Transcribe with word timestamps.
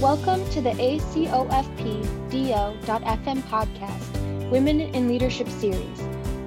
Welcome 0.00 0.46
to 0.50 0.60
the 0.60 0.70
ACOFP 0.70 2.28
DO.FM 2.28 3.42
podcast, 3.42 4.50
Women 4.50 4.80
in 4.80 5.08
Leadership 5.08 5.48
Series, 5.48 6.00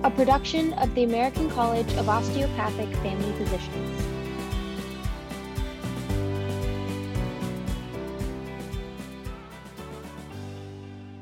a 0.03 0.11
production 0.11 0.73
of 0.73 0.93
the 0.93 1.05
American 1.05 1.49
College 1.49 1.91
of 1.93 2.09
Osteopathic 2.09 2.93
Family 2.97 3.31
Physicians. 3.33 4.05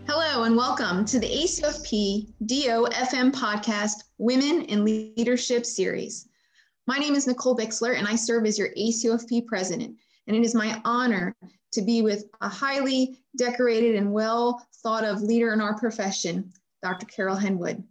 Hello 0.08 0.44
and 0.44 0.58
welcome 0.58 1.06
to 1.06 1.20
the 1.20 1.28
ACOFP 1.28 2.34
DO.FM 2.48 3.32
podcast, 3.32 4.06
Women 4.18 4.64
in 4.64 4.84
Leadership 4.84 5.64
Series. 5.64 6.28
My 6.88 6.98
name 6.98 7.14
is 7.14 7.28
Nicole 7.28 7.56
Bixler 7.56 7.98
and 7.98 8.08
I 8.08 8.16
serve 8.16 8.46
as 8.46 8.58
your 8.58 8.70
ACOFP 8.70 9.46
president. 9.46 9.96
And 10.28 10.36
it 10.36 10.44
is 10.44 10.56
my 10.56 10.82
honor 10.86 11.36
to 11.76 11.82
be 11.82 12.02
with 12.02 12.26
a 12.42 12.50
highly 12.50 13.20
decorated 13.38 13.96
and 13.96 14.12
well 14.12 14.66
thought 14.82 15.04
of 15.04 15.22
leader 15.22 15.54
in 15.54 15.62
our 15.62 15.78
profession, 15.78 16.52
Dr. 16.82 17.06
Carol 17.06 17.38
Henwood. 17.38 17.84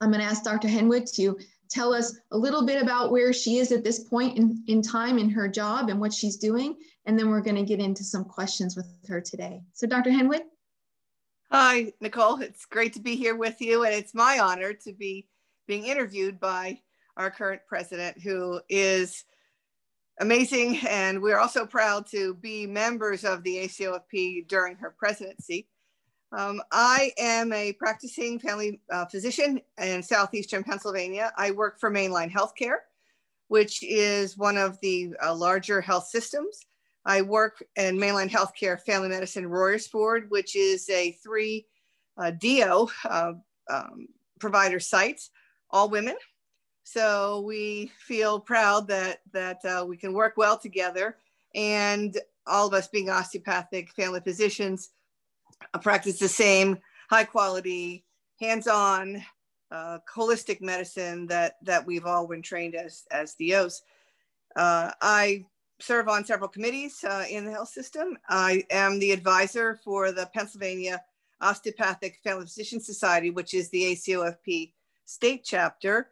I'm 0.00 0.10
going 0.10 0.20
to 0.20 0.26
ask 0.26 0.42
Dr. 0.42 0.68
Henwood 0.68 1.10
to 1.14 1.38
tell 1.70 1.94
us 1.94 2.18
a 2.30 2.36
little 2.36 2.66
bit 2.66 2.82
about 2.82 3.10
where 3.10 3.32
she 3.32 3.58
is 3.58 3.72
at 3.72 3.84
this 3.84 4.00
point 4.00 4.36
in, 4.36 4.62
in 4.66 4.82
time 4.82 5.18
in 5.18 5.30
her 5.30 5.48
job 5.48 5.88
and 5.88 6.00
what 6.00 6.12
she's 6.12 6.36
doing. 6.36 6.76
And 7.06 7.18
then 7.18 7.30
we're 7.30 7.40
going 7.40 7.56
to 7.56 7.62
get 7.62 7.80
into 7.80 8.04
some 8.04 8.24
questions 8.24 8.76
with 8.76 8.86
her 9.08 9.20
today. 9.20 9.62
So, 9.72 9.86
Dr. 9.86 10.10
Henwood. 10.10 10.42
Hi, 11.50 11.92
Nicole. 12.00 12.40
It's 12.40 12.64
great 12.64 12.92
to 12.94 13.00
be 13.00 13.16
here 13.16 13.36
with 13.36 13.60
you. 13.60 13.84
And 13.84 13.94
it's 13.94 14.14
my 14.14 14.38
honor 14.38 14.72
to 14.72 14.92
be 14.92 15.28
being 15.66 15.86
interviewed 15.86 16.40
by 16.40 16.80
our 17.16 17.30
current 17.30 17.62
president, 17.66 18.20
who 18.20 18.60
is 18.68 19.24
amazing. 20.18 20.78
And 20.88 21.20
we're 21.20 21.38
also 21.38 21.66
proud 21.66 22.06
to 22.08 22.34
be 22.34 22.66
members 22.66 23.24
of 23.24 23.42
the 23.42 23.56
ACOFP 23.58 24.46
during 24.48 24.76
her 24.76 24.94
presidency. 24.96 25.68
Um, 26.36 26.60
I 26.72 27.12
am 27.16 27.52
a 27.52 27.72
practicing 27.74 28.40
family 28.40 28.80
uh, 28.90 29.06
physician 29.06 29.60
in 29.80 30.02
Southeastern 30.02 30.64
Pennsylvania. 30.64 31.32
I 31.36 31.52
work 31.52 31.78
for 31.78 31.90
Mainline 31.90 32.30
Healthcare, 32.30 32.78
which 33.48 33.82
is 33.84 34.36
one 34.36 34.56
of 34.56 34.80
the 34.80 35.14
uh, 35.24 35.34
larger 35.34 35.80
health 35.80 36.08
systems. 36.08 36.66
I 37.06 37.22
work 37.22 37.62
in 37.76 37.98
Mainline 37.98 38.30
Healthcare 38.30 38.80
Family 38.80 39.10
Medicine 39.10 39.44
Royersford, 39.44 40.28
which 40.30 40.56
is 40.56 40.88
a 40.88 41.12
three 41.22 41.66
uh, 42.16 42.32
DO 42.32 42.88
uh, 43.04 43.32
um, 43.70 44.08
provider 44.40 44.80
site, 44.80 45.20
all 45.70 45.88
women. 45.88 46.16
So 46.84 47.40
we 47.40 47.90
feel 47.98 48.38
proud 48.38 48.86
that, 48.88 49.20
that 49.32 49.64
uh, 49.64 49.84
we 49.88 49.96
can 49.96 50.12
work 50.12 50.34
well 50.36 50.58
together 50.58 51.16
and 51.54 52.16
all 52.46 52.66
of 52.66 52.74
us 52.74 52.88
being 52.88 53.08
osteopathic 53.08 53.90
family 53.92 54.20
physicians 54.20 54.90
uh, 55.72 55.78
practice 55.78 56.18
the 56.18 56.28
same 56.28 56.78
high 57.08 57.24
quality, 57.24 58.04
hands-on, 58.38 59.22
uh, 59.70 59.98
holistic 60.14 60.60
medicine 60.60 61.26
that, 61.26 61.56
that 61.62 61.86
we've 61.86 62.06
all 62.06 62.26
been 62.26 62.42
trained 62.42 62.74
as, 62.74 63.04
as 63.10 63.34
DOs. 63.34 63.82
Uh, 64.54 64.90
I 65.00 65.46
serve 65.80 66.08
on 66.08 66.24
several 66.24 66.48
committees 66.48 67.02
uh, 67.02 67.24
in 67.28 67.44
the 67.44 67.50
health 67.50 67.70
system. 67.70 68.16
I 68.28 68.64
am 68.70 68.98
the 68.98 69.12
advisor 69.12 69.80
for 69.82 70.12
the 70.12 70.28
Pennsylvania 70.34 71.02
Osteopathic 71.40 72.20
Family 72.22 72.44
Physician 72.44 72.80
Society, 72.80 73.30
which 73.30 73.54
is 73.54 73.70
the 73.70 73.82
ACOFP 73.84 74.72
state 75.06 75.44
chapter. 75.44 76.10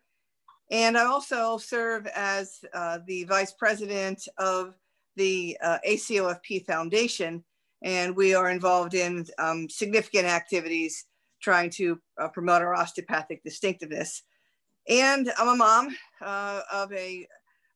And 0.73 0.97
I 0.97 1.05
also 1.05 1.59
serve 1.59 2.07
as 2.07 2.65
uh, 2.73 3.01
the 3.07 3.25
vice 3.25 3.53
president 3.53 4.27
of 4.39 4.75
the 5.17 5.55
uh, 5.63 5.77
ACOFP 5.87 6.65
Foundation. 6.65 7.45
And 7.83 8.17
we 8.17 8.35
are 8.35 8.49
involved 8.49 8.95
in 8.95 9.27
um, 9.39 9.69
significant 9.69 10.25
activities 10.25 11.05
trying 11.43 11.69
to 11.73 12.01
uh, 12.19 12.29
promote 12.29 12.63
our 12.63 12.75
osteopathic 12.75 13.45
distinctiveness. 13.45 14.23
And 14.89 15.31
I'm 15.39 15.49
a 15.49 15.57
mom 15.57 15.95
uh, 16.23 16.63
of 16.73 16.91
a 16.95 17.29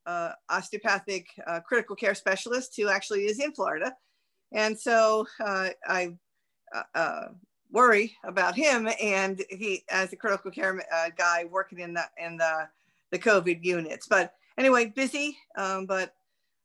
uh, 0.07 0.31
osteopathic 0.49 1.27
uh, 1.45 1.59
critical 1.59 1.95
care 1.95 2.15
specialist 2.15 2.73
who 2.75 2.89
actually 2.89 3.25
is 3.25 3.39
in 3.39 3.53
Florida. 3.53 3.93
And 4.53 4.79
so 4.79 5.27
I 5.39 6.15
worry 7.69 8.15
about 8.23 8.55
him 8.55 8.89
and 8.99 9.43
he 9.51 9.83
as 9.91 10.13
a 10.13 10.15
critical 10.15 10.49
care 10.49 10.81
guy 11.15 11.45
working 11.51 11.79
in 11.79 11.93
the 11.93 12.03
in 12.17 12.37
the 12.37 12.67
the 13.11 13.19
COVID 13.19 13.63
units. 13.63 14.07
But 14.07 14.33
anyway, 14.57 14.87
busy, 14.87 15.37
um, 15.57 15.85
but 15.85 16.13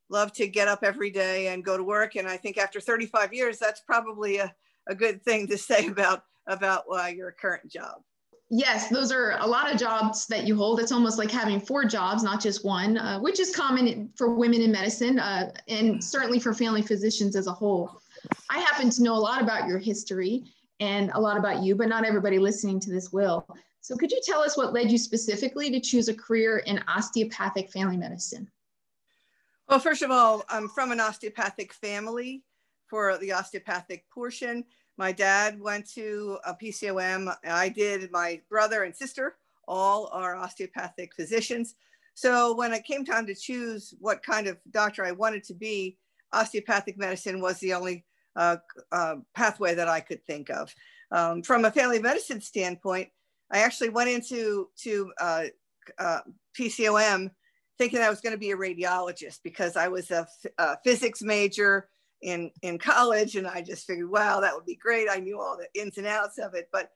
love 0.08 0.32
to 0.34 0.46
get 0.46 0.68
up 0.68 0.80
every 0.82 1.10
day 1.10 1.48
and 1.48 1.64
go 1.64 1.76
to 1.76 1.84
work. 1.84 2.16
And 2.16 2.28
I 2.28 2.36
think 2.36 2.58
after 2.58 2.80
35 2.80 3.32
years, 3.32 3.58
that's 3.58 3.80
probably 3.80 4.38
a, 4.38 4.54
a 4.88 4.94
good 4.94 5.22
thing 5.22 5.46
to 5.48 5.58
say 5.58 5.86
about, 5.88 6.24
about 6.46 6.84
uh, 6.92 7.06
your 7.06 7.32
current 7.32 7.70
job. 7.70 8.02
Yes, 8.54 8.90
those 8.90 9.10
are 9.10 9.38
a 9.40 9.46
lot 9.46 9.72
of 9.72 9.80
jobs 9.80 10.26
that 10.26 10.46
you 10.46 10.54
hold. 10.54 10.78
It's 10.78 10.92
almost 10.92 11.16
like 11.16 11.30
having 11.30 11.58
four 11.58 11.86
jobs, 11.86 12.22
not 12.22 12.38
just 12.38 12.66
one, 12.66 12.98
uh, 12.98 13.18
which 13.18 13.40
is 13.40 13.56
common 13.56 14.10
for 14.14 14.34
women 14.34 14.60
in 14.60 14.70
medicine 14.70 15.18
uh, 15.18 15.50
and 15.68 16.04
certainly 16.04 16.38
for 16.38 16.52
family 16.52 16.82
physicians 16.82 17.34
as 17.34 17.46
a 17.46 17.52
whole. 17.52 17.98
I 18.50 18.58
happen 18.58 18.90
to 18.90 19.02
know 19.02 19.14
a 19.14 19.16
lot 19.16 19.40
about 19.40 19.66
your 19.66 19.78
history 19.78 20.44
and 20.80 21.10
a 21.14 21.20
lot 21.20 21.38
about 21.38 21.62
you, 21.62 21.74
but 21.74 21.88
not 21.88 22.04
everybody 22.04 22.38
listening 22.38 22.78
to 22.80 22.90
this 22.90 23.10
will. 23.10 23.46
So 23.82 23.96
could 23.96 24.12
you 24.12 24.20
tell 24.24 24.40
us 24.40 24.56
what 24.56 24.72
led 24.72 24.92
you 24.92 24.96
specifically 24.96 25.68
to 25.70 25.80
choose 25.80 26.08
a 26.08 26.14
career 26.14 26.58
in 26.58 26.82
osteopathic 26.86 27.70
family 27.70 27.96
medicine? 27.96 28.48
Well, 29.68 29.80
first 29.80 30.02
of 30.02 30.10
all, 30.12 30.44
I'm 30.48 30.68
from 30.68 30.92
an 30.92 31.00
osteopathic 31.00 31.72
family 31.72 32.44
for 32.86 33.18
the 33.18 33.32
osteopathic 33.32 34.08
portion. 34.08 34.64
My 34.98 35.10
dad 35.10 35.60
went 35.60 35.90
to 35.94 36.38
a 36.46 36.54
PCOM. 36.54 37.34
I 37.44 37.68
did, 37.68 38.12
my 38.12 38.40
brother 38.48 38.84
and 38.84 38.94
sister 38.94 39.36
all 39.66 40.08
are 40.12 40.36
osteopathic 40.36 41.14
physicians. 41.14 41.74
So 42.14 42.54
when 42.54 42.72
it 42.72 42.84
came 42.84 43.04
time 43.04 43.26
to 43.26 43.34
choose 43.34 43.94
what 43.98 44.22
kind 44.22 44.46
of 44.46 44.58
doctor 44.70 45.04
I 45.04 45.12
wanted 45.12 45.42
to 45.44 45.54
be, 45.54 45.96
osteopathic 46.32 46.98
medicine 46.98 47.40
was 47.40 47.58
the 47.58 47.74
only 47.74 48.04
uh, 48.36 48.58
uh, 48.92 49.16
pathway 49.34 49.74
that 49.74 49.88
I 49.88 50.00
could 50.00 50.24
think 50.24 50.50
of. 50.50 50.72
Um, 51.10 51.42
from 51.42 51.64
a 51.64 51.70
family 51.70 51.98
medicine 51.98 52.40
standpoint, 52.40 53.08
I 53.52 53.58
actually 53.58 53.90
went 53.90 54.10
into 54.10 54.68
to 54.78 55.12
uh, 55.20 55.44
uh, 55.98 56.20
PCOM 56.58 57.30
thinking 57.78 58.00
I 58.00 58.10
was 58.10 58.20
going 58.20 58.34
to 58.34 58.38
be 58.38 58.52
a 58.52 58.56
radiologist 58.56 59.40
because 59.42 59.76
I 59.76 59.88
was 59.88 60.10
a, 60.10 60.26
physics 60.84 61.22
major 61.22 61.88
in 62.22 62.50
in 62.62 62.78
college, 62.78 63.36
and 63.36 63.46
I 63.46 63.62
just 63.62 63.86
figured, 63.86 64.10
wow, 64.10 64.40
that 64.40 64.54
would 64.54 64.64
be 64.64 64.76
great. 64.76 65.08
I 65.10 65.16
knew 65.16 65.40
all 65.40 65.56
the 65.56 65.80
ins 65.80 65.98
and 65.98 66.06
outs 66.06 66.38
of 66.38 66.54
it, 66.54 66.68
but 66.72 66.90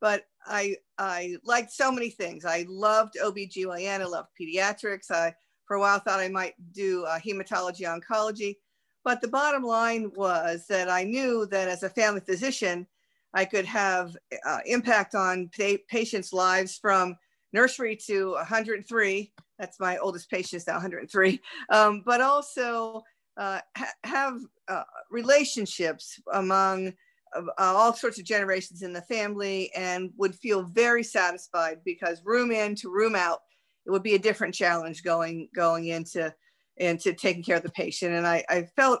but 0.00 0.24
I 0.46 0.76
I 0.96 1.36
liked 1.44 1.72
so 1.72 1.92
many 1.92 2.10
things. 2.10 2.44
I 2.44 2.64
loved 2.68 3.16
OBGYN, 3.22 4.00
I 4.00 4.04
loved 4.04 4.28
pediatrics. 4.40 5.10
I 5.10 5.34
for 5.66 5.76
a 5.76 5.80
while 5.80 5.98
thought 5.98 6.20
I 6.20 6.28
might 6.28 6.54
do 6.72 7.04
uh, 7.04 7.18
hematology 7.18 7.82
oncology. 7.82 8.56
But 9.04 9.20
the 9.20 9.28
bottom 9.28 9.62
line 9.62 10.10
was 10.14 10.66
that 10.68 10.88
I 10.88 11.04
knew 11.04 11.46
that 11.46 11.68
as 11.68 11.82
a 11.82 11.90
family 11.90 12.20
physician, 12.20 12.86
I 13.34 13.44
could 13.44 13.66
have 13.66 14.16
uh, 14.46 14.58
impact 14.64 15.14
on 15.14 15.50
pa- 15.56 15.82
patients' 15.88 16.32
lives 16.32 16.78
from 16.80 17.16
nursery 17.52 17.96
to 18.06 18.32
103. 18.32 19.32
That's 19.58 19.80
my 19.80 19.98
oldest 19.98 20.30
patient 20.30 20.62
is 20.62 20.66
now 20.66 20.74
103. 20.74 21.40
Um, 21.70 22.02
but 22.04 22.20
also 22.20 23.02
uh, 23.36 23.60
ha- 23.76 23.92
have 24.04 24.40
uh, 24.68 24.84
relationships 25.10 26.20
among 26.32 26.92
uh, 27.36 27.42
all 27.58 27.92
sorts 27.92 28.18
of 28.18 28.24
generations 28.24 28.82
in 28.82 28.92
the 28.92 29.02
family 29.02 29.70
and 29.74 30.10
would 30.16 30.34
feel 30.34 30.62
very 30.62 31.02
satisfied 31.02 31.78
because 31.84 32.22
room 32.24 32.50
in 32.50 32.74
to 32.76 32.90
room 32.90 33.14
out, 33.14 33.40
it 33.86 33.90
would 33.90 34.02
be 34.02 34.14
a 34.14 34.18
different 34.18 34.54
challenge 34.54 35.02
going 35.02 35.48
going 35.54 35.86
into 35.86 36.34
into 36.78 37.12
taking 37.12 37.42
care 37.42 37.56
of 37.56 37.62
the 37.62 37.70
patient. 37.70 38.14
And 38.14 38.26
I, 38.26 38.44
I 38.48 38.62
felt 38.76 39.00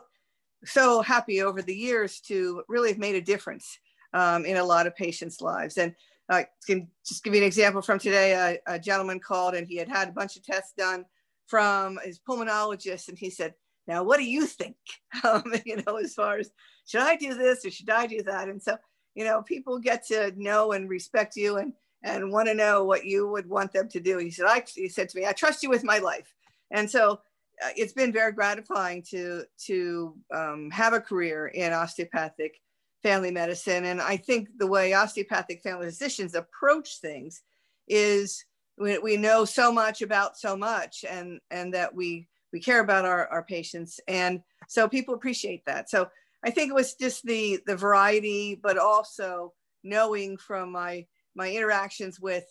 so 0.64 1.00
happy 1.00 1.42
over 1.42 1.62
the 1.62 1.74
years 1.74 2.20
to 2.20 2.62
really 2.68 2.88
have 2.88 2.98
made 2.98 3.14
a 3.14 3.20
difference 3.20 3.78
um, 4.14 4.44
in 4.44 4.56
a 4.56 4.64
lot 4.64 4.86
of 4.86 4.96
patients' 4.96 5.40
lives. 5.40 5.78
And 5.78 5.94
I 6.28 6.46
can 6.66 6.88
just 7.06 7.24
give 7.24 7.34
you 7.34 7.40
an 7.40 7.46
example 7.46 7.82
from 7.82 7.98
today. 7.98 8.32
A, 8.32 8.74
a, 8.74 8.78
gentleman 8.78 9.18
called 9.18 9.54
and 9.54 9.66
he 9.66 9.76
had 9.76 9.88
had 9.88 10.08
a 10.08 10.12
bunch 10.12 10.36
of 10.36 10.44
tests 10.44 10.74
done 10.76 11.04
from 11.46 11.98
his 12.04 12.20
pulmonologist, 12.20 13.08
and 13.08 13.18
he 13.18 13.30
said, 13.30 13.54
"Now, 13.86 14.02
what 14.02 14.18
do 14.18 14.24
you 14.24 14.46
think? 14.46 14.76
Um, 15.24 15.52
you 15.64 15.82
know, 15.86 15.96
as 15.96 16.14
far 16.14 16.38
as 16.38 16.50
should 16.86 17.00
I 17.00 17.16
do 17.16 17.34
this 17.34 17.64
or 17.64 17.70
should 17.70 17.90
I 17.90 18.06
do 18.06 18.22
that?" 18.24 18.48
And 18.48 18.62
so, 18.62 18.76
you 19.14 19.24
know, 19.24 19.42
people 19.42 19.78
get 19.78 20.06
to 20.08 20.32
know 20.36 20.72
and 20.72 20.88
respect 20.88 21.34
you 21.36 21.56
and 21.56 21.72
and 22.02 22.30
want 22.30 22.48
to 22.48 22.54
know 22.54 22.84
what 22.84 23.06
you 23.06 23.26
would 23.28 23.48
want 23.48 23.72
them 23.72 23.88
to 23.88 24.00
do. 24.00 24.18
He 24.18 24.30
said, 24.30 24.46
"I," 24.46 24.62
he 24.74 24.88
said 24.88 25.08
to 25.08 25.18
me, 25.18 25.26
"I 25.26 25.32
trust 25.32 25.62
you 25.62 25.70
with 25.70 25.84
my 25.84 25.98
life," 25.98 26.34
and 26.70 26.90
so. 26.90 27.20
Uh, 27.60 27.70
it's 27.76 27.92
been 27.92 28.12
very 28.12 28.30
gratifying 28.30 29.02
to 29.02 29.42
to 29.58 30.14
um, 30.32 30.70
have 30.70 30.92
a 30.92 31.00
career 31.00 31.48
in 31.48 31.72
osteopathic 31.72 32.60
family 33.02 33.30
medicine. 33.30 33.84
And 33.84 34.00
I 34.00 34.16
think 34.16 34.48
the 34.58 34.66
way 34.66 34.92
osteopathic 34.92 35.62
family 35.62 35.86
physicians 35.86 36.34
approach 36.34 37.00
things 37.00 37.42
is 37.86 38.44
we, 38.76 38.98
we 38.98 39.16
know 39.16 39.44
so 39.44 39.72
much 39.72 40.02
about 40.02 40.36
so 40.36 40.56
much 40.56 41.04
and, 41.08 41.40
and 41.50 41.74
that 41.74 41.94
we, 41.94 42.28
we 42.52 42.60
care 42.60 42.80
about 42.80 43.04
our, 43.04 43.26
our 43.28 43.42
patients. 43.44 44.00
And 44.08 44.40
so 44.68 44.88
people 44.88 45.14
appreciate 45.14 45.64
that. 45.66 45.88
So 45.90 46.08
I 46.44 46.50
think 46.50 46.70
it 46.70 46.74
was 46.74 46.94
just 46.94 47.24
the 47.24 47.60
the 47.66 47.76
variety, 47.76 48.54
but 48.54 48.78
also 48.78 49.54
knowing 49.82 50.36
from 50.36 50.70
my 50.70 51.06
my 51.34 51.50
interactions 51.50 52.20
with 52.20 52.44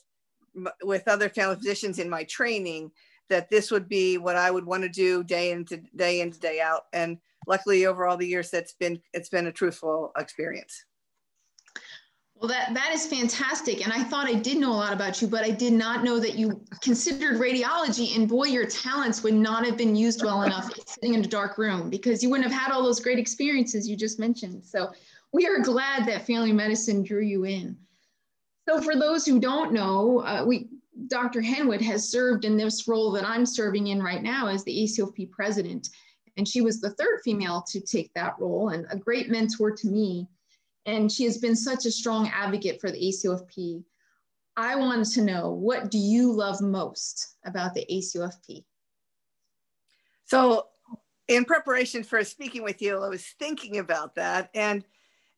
with 0.81 1.07
other 1.07 1.29
family 1.29 1.55
physicians 1.55 1.99
in 1.99 2.09
my 2.09 2.23
training 2.23 2.91
that 3.29 3.49
this 3.49 3.71
would 3.71 3.87
be 3.87 4.17
what 4.17 4.35
I 4.35 4.51
would 4.51 4.65
want 4.65 4.83
to 4.83 4.89
do 4.89 5.23
day 5.23 5.51
into 5.51 5.77
day 5.95 6.21
into 6.21 6.39
day 6.39 6.59
out. 6.59 6.83
And 6.93 7.17
luckily, 7.47 7.85
over 7.85 8.05
all 8.05 8.17
the 8.17 8.27
years, 8.27 8.51
that's 8.51 8.73
been 8.73 9.01
it's 9.13 9.29
been 9.29 9.47
a 9.47 9.51
truthful 9.51 10.11
experience. 10.17 10.85
Well, 12.39 12.49
that, 12.49 12.75
that 12.75 12.91
is 12.93 13.07
fantastic. 13.07 13.83
And 13.83 13.91
I 13.91 14.03
thought 14.03 14.27
I 14.27 14.35
did 14.35 14.59
know 14.59 14.71
a 14.71 14.75
lot 14.75 14.93
about 14.93 15.19
you, 15.23 15.27
but 15.27 15.43
I 15.43 15.49
did 15.49 15.73
not 15.73 16.03
know 16.03 16.19
that 16.19 16.35
you 16.35 16.61
considered 16.83 17.37
radiology. 17.37 18.15
And 18.15 18.29
boy, 18.29 18.45
your 18.45 18.67
talents 18.67 19.23
would 19.23 19.33
not 19.33 19.65
have 19.65 19.75
been 19.75 19.95
used 19.95 20.23
well 20.23 20.43
enough 20.43 20.71
sitting 20.85 21.15
in 21.15 21.21
a 21.21 21.27
dark 21.27 21.57
room 21.57 21.89
because 21.89 22.21
you 22.21 22.29
wouldn't 22.29 22.51
have 22.51 22.61
had 22.61 22.71
all 22.71 22.83
those 22.83 22.99
great 22.99 23.17
experiences 23.17 23.87
you 23.87 23.95
just 23.95 24.19
mentioned. 24.19 24.63
So 24.63 24.91
we 25.33 25.47
are 25.47 25.59
glad 25.59 26.05
that 26.05 26.27
family 26.27 26.53
medicine 26.53 27.01
drew 27.01 27.23
you 27.23 27.45
in. 27.45 27.75
So 28.69 28.81
for 28.81 28.95
those 28.95 29.25
who 29.25 29.39
don't 29.39 29.73
know, 29.73 30.19
uh, 30.19 30.43
we 30.45 30.69
Dr. 31.07 31.41
Henwood 31.41 31.81
has 31.81 32.09
served 32.09 32.43
in 32.43 32.57
this 32.57 32.87
role 32.87 33.11
that 33.11 33.25
I'm 33.25 33.45
serving 33.45 33.87
in 33.87 34.01
right 34.01 34.21
now 34.21 34.47
as 34.47 34.63
the 34.63 34.75
ACOFP 34.83 35.29
president. 35.29 35.89
And 36.37 36.47
she 36.47 36.61
was 36.61 36.79
the 36.79 36.91
third 36.91 37.21
female 37.23 37.63
to 37.69 37.81
take 37.81 38.13
that 38.13 38.35
role 38.39 38.69
and 38.69 38.85
a 38.91 38.97
great 38.97 39.29
mentor 39.29 39.71
to 39.71 39.87
me 39.87 40.27
and 40.87 41.11
she 41.11 41.25
has 41.25 41.37
been 41.37 41.55
such 41.55 41.85
a 41.85 41.91
strong 41.91 42.29
advocate 42.29 42.79
for 42.79 42.89
the 42.89 42.97
ACOFP. 42.97 43.83
I 44.55 44.75
wanted 44.77 45.09
to 45.13 45.21
know 45.21 45.51
what 45.51 45.91
do 45.91 45.99
you 45.99 46.31
love 46.31 46.61
most 46.61 47.35
about 47.45 47.73
the 47.73 47.85
ACOFP? 47.91 48.63
So, 50.25 50.67
in 51.27 51.43
preparation 51.43 52.03
for 52.03 52.23
speaking 52.23 52.63
with 52.63 52.81
you, 52.81 53.03
I 53.03 53.09
was 53.09 53.25
thinking 53.37 53.79
about 53.79 54.15
that, 54.15 54.49
and 54.55 54.83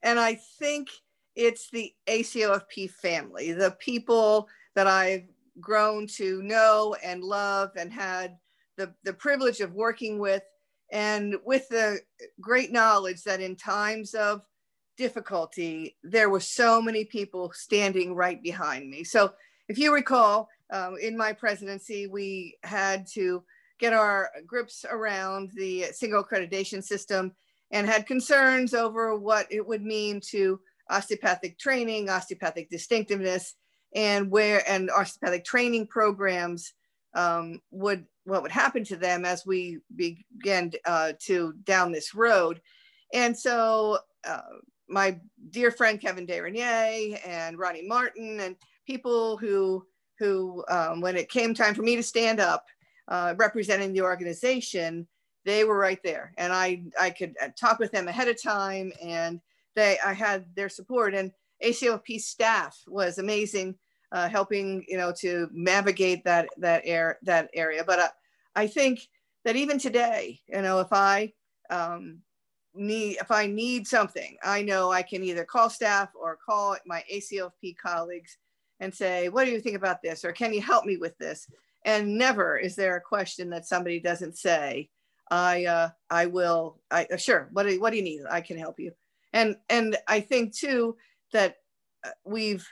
and 0.04 0.20
I 0.20 0.36
think 0.60 0.88
it's 1.36 1.70
the 1.72 1.92
ACOFP 2.08 2.92
family, 2.92 3.52
the 3.52 3.72
people 3.80 4.48
that 4.76 4.86
I've 4.88 5.28
grown 5.60 6.06
to 6.16 6.44
know 6.44 6.96
and 7.04 7.24
love, 7.24 7.72
and 7.76 7.92
had 7.92 8.38
the 8.78 8.94
the 9.04 9.14
privilege 9.14 9.62
of 9.62 9.74
working 9.74 10.20
with, 10.20 10.44
and 10.92 11.36
with 11.46 11.70
the 11.70 12.00
great 12.42 12.72
knowledge 12.72 13.24
that 13.24 13.42
in 13.42 13.56
times 13.56 14.14
of 14.14 14.42
difficulty, 14.98 15.96
there 16.04 16.30
were 16.30 16.40
so 16.40 16.82
many 16.82 17.06
people 17.06 17.52
standing 17.54 18.16
right 18.16 18.42
behind 18.44 18.90
me. 18.90 19.04
So 19.04 19.34
if 19.68 19.78
you 19.78 19.94
recall, 19.94 20.50
um, 20.72 20.98
in 21.02 21.16
my 21.18 21.32
presidency, 21.34 22.08
we 22.08 22.58
had 22.64 23.08
to 23.14 23.44
get 23.80 23.94
our 23.94 24.30
grips 24.46 24.86
around 24.90 25.52
the 25.56 25.86
single 25.94 26.24
accreditation 26.24 26.84
system 26.84 27.34
and 27.72 27.88
had 27.88 28.08
concerns 28.08 28.74
over 28.74 29.18
what 29.18 29.48
it 29.52 29.66
would 29.66 29.84
mean 29.84 30.20
to 30.32 30.60
osteopathic 30.90 31.58
training, 31.58 32.10
osteopathic 32.10 32.70
distinctiveness, 32.70 33.56
and 33.96 34.30
where 34.30 34.70
and 34.70 34.90
osteopathic 34.90 35.46
training 35.46 35.88
programs 35.88 36.74
um, 37.16 37.62
would 37.72 38.06
what 38.30 38.42
would 38.42 38.52
happen 38.52 38.84
to 38.86 38.96
them 38.96 39.26
as 39.26 39.46
we 39.46 39.80
began 39.96 40.72
uh, 40.86 41.14
to 41.20 41.54
down 41.64 41.92
this 41.92 42.14
road. 42.14 42.62
And 43.14 43.38
so 43.38 44.00
uh, 44.28 44.42
my 44.88 45.20
dear 45.52 45.72
friend 45.72 46.02
Kevin 46.02 46.26
de 46.26 46.40
Regnier 46.40 47.18
and 47.26 47.58
Ronnie 47.58 47.88
Martin 47.88 48.40
and 48.40 48.56
people 48.86 49.38
who 49.38 49.86
who 50.18 50.64
um, 50.70 51.00
when 51.00 51.16
it 51.16 51.30
came 51.30 51.54
time 51.54 51.74
for 51.74 51.82
me 51.82 51.96
to 51.96 52.04
stand 52.04 52.40
up 52.40 52.66
uh, 53.08 53.34
representing 53.38 53.94
the 53.94 54.02
organization, 54.02 55.08
they 55.46 55.64
were 55.64 55.78
right 55.78 56.02
there, 56.04 56.34
and 56.38 56.52
I 56.52 56.84
I 57.00 57.10
could 57.12 57.36
uh, 57.42 57.50
talk 57.60 57.80
with 57.80 57.92
them 57.92 58.08
ahead 58.08 58.28
of 58.28 58.42
time, 58.42 58.92
and 59.02 59.40
they 59.76 59.98
I 60.06 60.14
had 60.14 60.46
their 60.56 60.70
support, 60.70 61.16
and 61.16 61.32
ACOFP 61.64 62.20
staff 62.20 62.78
was 62.88 63.18
amazing, 63.18 63.76
uh, 64.12 64.28
helping 64.28 64.86
you 64.88 64.98
know 64.98 65.14
to 65.20 65.48
navigate 65.54 66.24
that 66.26 66.50
that 66.58 66.82
air 66.86 67.18
that 67.24 67.50
area. 67.54 67.84
But 67.86 68.00
uh, 68.00 68.10
I 68.56 68.68
think 68.68 69.08
that 69.46 69.56
even 69.56 69.80
today, 69.80 70.42
you 70.48 70.62
know, 70.62 70.80
if 70.80 70.92
I 70.92 71.34
um, 71.70 72.20
need 72.74 73.18
if 73.22 73.32
I 73.32 73.48
need 73.48 73.88
something, 73.88 74.38
I 74.44 74.62
know 74.62 74.92
I 74.92 75.02
can 75.02 75.24
either 75.24 75.46
call 75.46 75.70
staff 75.70 76.10
or 76.16 76.38
call 76.44 76.78
my 76.86 77.04
ACOFP 77.12 77.78
colleagues 77.78 78.38
and 78.80 78.94
say, 78.94 79.30
"What 79.30 79.46
do 79.46 79.52
you 79.52 79.62
think 79.62 79.76
about 79.76 80.02
this?" 80.02 80.26
or 80.26 80.32
"Can 80.32 80.54
you 80.54 80.62
help 80.62 80.86
me 80.86 80.98
with 80.98 81.18
this?" 81.18 81.48
And 81.86 82.18
never 82.18 82.58
is 82.58 82.76
there 82.76 82.98
a 82.98 83.02
question 83.02 83.50
that 83.52 83.66
somebody 83.66 84.00
doesn't 84.00 84.38
say, 84.38 84.90
"I 85.32 85.66
uh, 85.66 85.90
I 86.10 86.26
will." 86.26 86.80
I 86.92 87.08
uh, 87.12 87.18
sure. 87.18 87.50
What 87.54 87.64
do 87.64 87.80
what 87.80 87.92
do 87.92 87.98
you 87.98 88.04
need? 88.04 88.22
I 88.30 88.42
can 88.42 88.58
help 88.58 88.80
you. 88.80 88.92
And 89.34 89.58
and 89.70 89.98
I 90.08 90.22
think 90.22 90.56
too 90.56 90.98
that 91.34 91.58
uh, 92.04 92.10
we've 92.26 92.68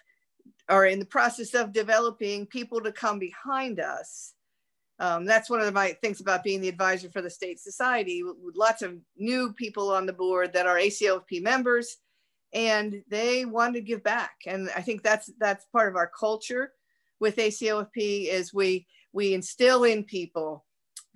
are 0.70 0.86
in 0.86 1.00
the 1.00 1.06
process 1.06 1.54
of 1.54 1.72
developing 1.72 2.46
people 2.46 2.82
to 2.82 2.92
come 2.92 3.20
behind 3.20 3.80
us 3.80 4.34
um, 5.00 5.26
that's 5.26 5.50
one 5.50 5.62
of 5.62 5.74
my 5.74 5.96
things 6.02 6.22
about 6.22 6.44
being 6.44 6.62
the 6.62 6.70
advisor 6.70 7.10
for 7.10 7.22
the 7.22 7.30
state 7.30 7.60
society 7.60 8.24
lots 8.56 8.82
of 8.82 8.98
new 9.16 9.54
people 9.54 9.92
on 9.92 10.06
the 10.06 10.14
board 10.14 10.54
that 10.54 10.66
are 10.66 10.78
ACOFP 10.78 11.42
members 11.42 11.98
and 12.54 13.04
they 13.10 13.46
want 13.46 13.76
to 13.76 13.82
give 13.82 14.04
back. 14.04 14.36
And 14.46 14.70
I 14.76 14.82
think 14.82 15.04
that's 15.04 15.30
that's 15.40 15.66
part 15.66 15.90
of 15.90 15.96
our 15.96 16.10
culture 16.20 16.72
with 17.20 17.36
ACOFP 17.36 18.30
is 18.30 18.54
we 18.54 18.88
we 19.14 19.34
instill 19.34 19.84
in 19.84 20.04
people 20.04 20.66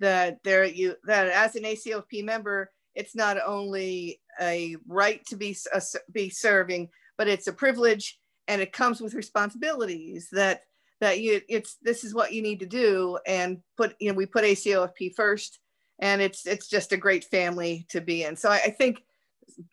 that 0.00 0.38
there 0.44 0.64
you 0.64 0.96
that 1.04 1.28
as 1.28 1.56
an 1.56 1.64
ACOFP 1.64 2.24
member, 2.24 2.70
it's 2.94 3.16
not 3.16 3.38
only 3.44 4.20
a 4.40 4.76
right 4.86 5.24
to 5.26 5.36
be 5.36 5.56
uh, 5.74 5.80
be 6.12 6.28
serving, 6.28 6.88
but 7.16 7.28
it's 7.28 7.46
a 7.46 7.52
privilege 7.52 8.18
and 8.48 8.60
it 8.60 8.72
comes 8.72 9.00
with 9.00 9.14
responsibilities 9.14 10.28
that 10.32 10.62
that 11.02 11.20
you 11.20 11.40
it's 11.48 11.78
this 11.82 12.04
is 12.04 12.14
what 12.14 12.32
you 12.32 12.40
need 12.40 12.60
to 12.60 12.66
do 12.66 13.18
and 13.26 13.60
put 13.76 13.96
you 13.98 14.08
know 14.08 14.16
we 14.16 14.24
put 14.24 14.44
ACOFP 14.44 15.12
first 15.16 15.58
and 15.98 16.22
it's 16.22 16.46
it's 16.46 16.68
just 16.68 16.92
a 16.92 16.96
great 16.96 17.24
family 17.24 17.84
to 17.88 18.00
be 18.00 18.22
in. 18.22 18.36
So 18.36 18.48
I, 18.48 18.60
I 18.66 18.70
think 18.70 19.02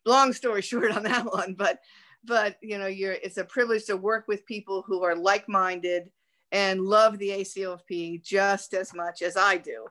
long 0.08 0.34
story 0.34 0.62
short 0.64 0.92
on 0.92 1.04
that 1.04 1.32
one 1.32 1.54
but 1.54 1.82
but 2.24 2.58
you 2.64 2.80
know 2.80 2.88
you're 2.88 3.14
it's 3.14 3.38
a 3.38 3.44
privilege 3.44 3.86
to 3.86 3.96
work 3.96 4.28
with 4.28 4.44
people 4.48 4.84
who 4.88 5.04
are 5.04 5.16
like-minded 5.16 6.10
and 6.52 6.82
love 6.82 7.20
the 7.20 7.30
ACOFP 7.30 8.24
just 8.24 8.74
as 8.74 8.96
much 8.96 9.22
as 9.22 9.38
I 9.38 9.58
do. 9.58 9.86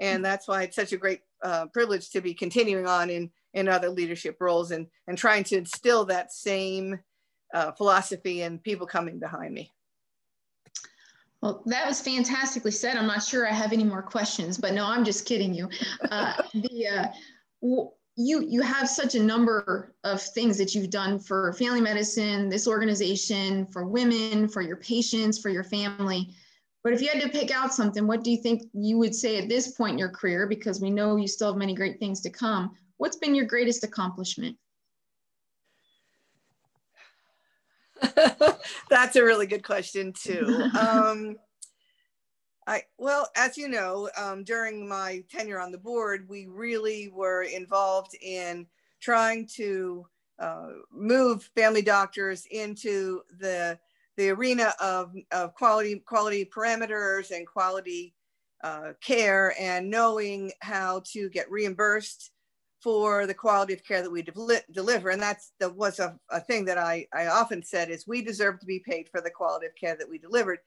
And 0.00 0.24
that's 0.24 0.48
why 0.48 0.64
it's 0.64 0.74
such 0.74 0.92
a 0.92 0.96
great 0.96 1.20
uh, 1.40 1.66
privilege 1.66 2.10
to 2.10 2.20
be 2.20 2.34
continuing 2.34 2.88
on 2.88 3.10
in 3.10 3.30
in 3.54 3.68
other 3.68 3.90
leadership 3.90 4.38
roles 4.40 4.72
and 4.72 4.88
and 5.06 5.16
trying 5.16 5.44
to 5.44 5.56
instill 5.56 6.04
that 6.06 6.32
same 6.32 6.98
uh, 7.54 7.70
philosophy 7.70 8.42
in 8.42 8.58
people 8.58 8.88
coming 8.88 9.20
behind 9.20 9.54
me 9.54 9.70
well, 11.42 11.62
that 11.66 11.86
was 11.86 12.00
fantastically 12.00 12.70
said. 12.70 12.96
I'm 12.96 13.06
not 13.06 13.22
sure 13.22 13.48
I 13.48 13.52
have 13.52 13.72
any 13.72 13.84
more 13.84 14.02
questions, 14.02 14.58
but 14.58 14.74
no, 14.74 14.84
I'm 14.84 15.04
just 15.04 15.24
kidding 15.24 15.54
you. 15.54 15.68
Uh, 16.10 16.34
the 16.54 16.86
uh, 16.86 17.84
you 18.16 18.44
you 18.46 18.60
have 18.60 18.88
such 18.88 19.14
a 19.14 19.22
number 19.22 19.94
of 20.04 20.20
things 20.20 20.58
that 20.58 20.74
you've 20.74 20.90
done 20.90 21.18
for 21.18 21.52
family 21.54 21.80
medicine, 21.80 22.48
this 22.48 22.68
organization, 22.68 23.66
for 23.66 23.86
women, 23.86 24.48
for 24.48 24.60
your 24.60 24.76
patients, 24.76 25.38
for 25.38 25.48
your 25.48 25.64
family. 25.64 26.34
But 26.82 26.92
if 26.92 27.02
you 27.02 27.08
had 27.08 27.20
to 27.22 27.28
pick 27.28 27.50
out 27.50 27.74
something, 27.74 28.06
what 28.06 28.24
do 28.24 28.30
you 28.30 28.38
think 28.38 28.62
you 28.72 28.98
would 28.98 29.14
say 29.14 29.38
at 29.38 29.48
this 29.48 29.72
point 29.72 29.92
in 29.92 29.98
your 29.98 30.08
career? 30.08 30.46
Because 30.46 30.80
we 30.80 30.90
know 30.90 31.16
you 31.16 31.28
still 31.28 31.48
have 31.48 31.58
many 31.58 31.74
great 31.74 31.98
things 31.98 32.20
to 32.22 32.30
come. 32.30 32.74
What's 32.96 33.16
been 33.16 33.34
your 33.34 33.44
greatest 33.46 33.84
accomplishment? 33.84 34.56
That's 38.90 39.16
a 39.16 39.24
really 39.24 39.46
good 39.46 39.64
question 39.64 40.12
too. 40.12 40.68
Um, 40.78 41.36
I 42.66 42.82
well, 42.98 43.28
as 43.36 43.56
you 43.56 43.68
know, 43.68 44.08
um, 44.16 44.44
during 44.44 44.88
my 44.88 45.24
tenure 45.30 45.60
on 45.60 45.72
the 45.72 45.78
board, 45.78 46.26
we 46.28 46.46
really 46.46 47.08
were 47.08 47.42
involved 47.42 48.14
in 48.20 48.66
trying 49.00 49.46
to 49.56 50.06
uh, 50.38 50.68
move 50.92 51.50
family 51.54 51.82
doctors 51.82 52.46
into 52.50 53.22
the 53.38 53.78
the 54.16 54.30
arena 54.30 54.74
of, 54.80 55.14
of 55.32 55.54
quality 55.54 55.98
quality 56.06 56.44
parameters 56.44 57.30
and 57.30 57.46
quality 57.46 58.14
uh, 58.62 58.92
care 59.00 59.54
and 59.58 59.88
knowing 59.88 60.52
how 60.60 61.02
to 61.12 61.30
get 61.30 61.50
reimbursed 61.50 62.30
for 62.80 63.26
the 63.26 63.34
quality 63.34 63.74
of 63.74 63.84
care 63.84 64.02
that 64.02 64.10
we 64.10 64.22
de- 64.22 64.62
deliver. 64.72 65.10
And 65.10 65.20
that's 65.20 65.52
that 65.60 65.74
was 65.74 65.98
a, 65.98 66.18
a 66.30 66.40
thing 66.40 66.64
that 66.66 66.78
I, 66.78 67.06
I 67.14 67.26
often 67.26 67.62
said 67.62 67.90
is 67.90 68.06
we 68.06 68.22
deserve 68.22 68.58
to 68.60 68.66
be 68.66 68.80
paid 68.80 69.08
for 69.08 69.20
the 69.20 69.30
quality 69.30 69.66
of 69.66 69.74
care 69.74 69.96
that 69.96 70.08
we 70.08 70.18
delivered. 70.18 70.58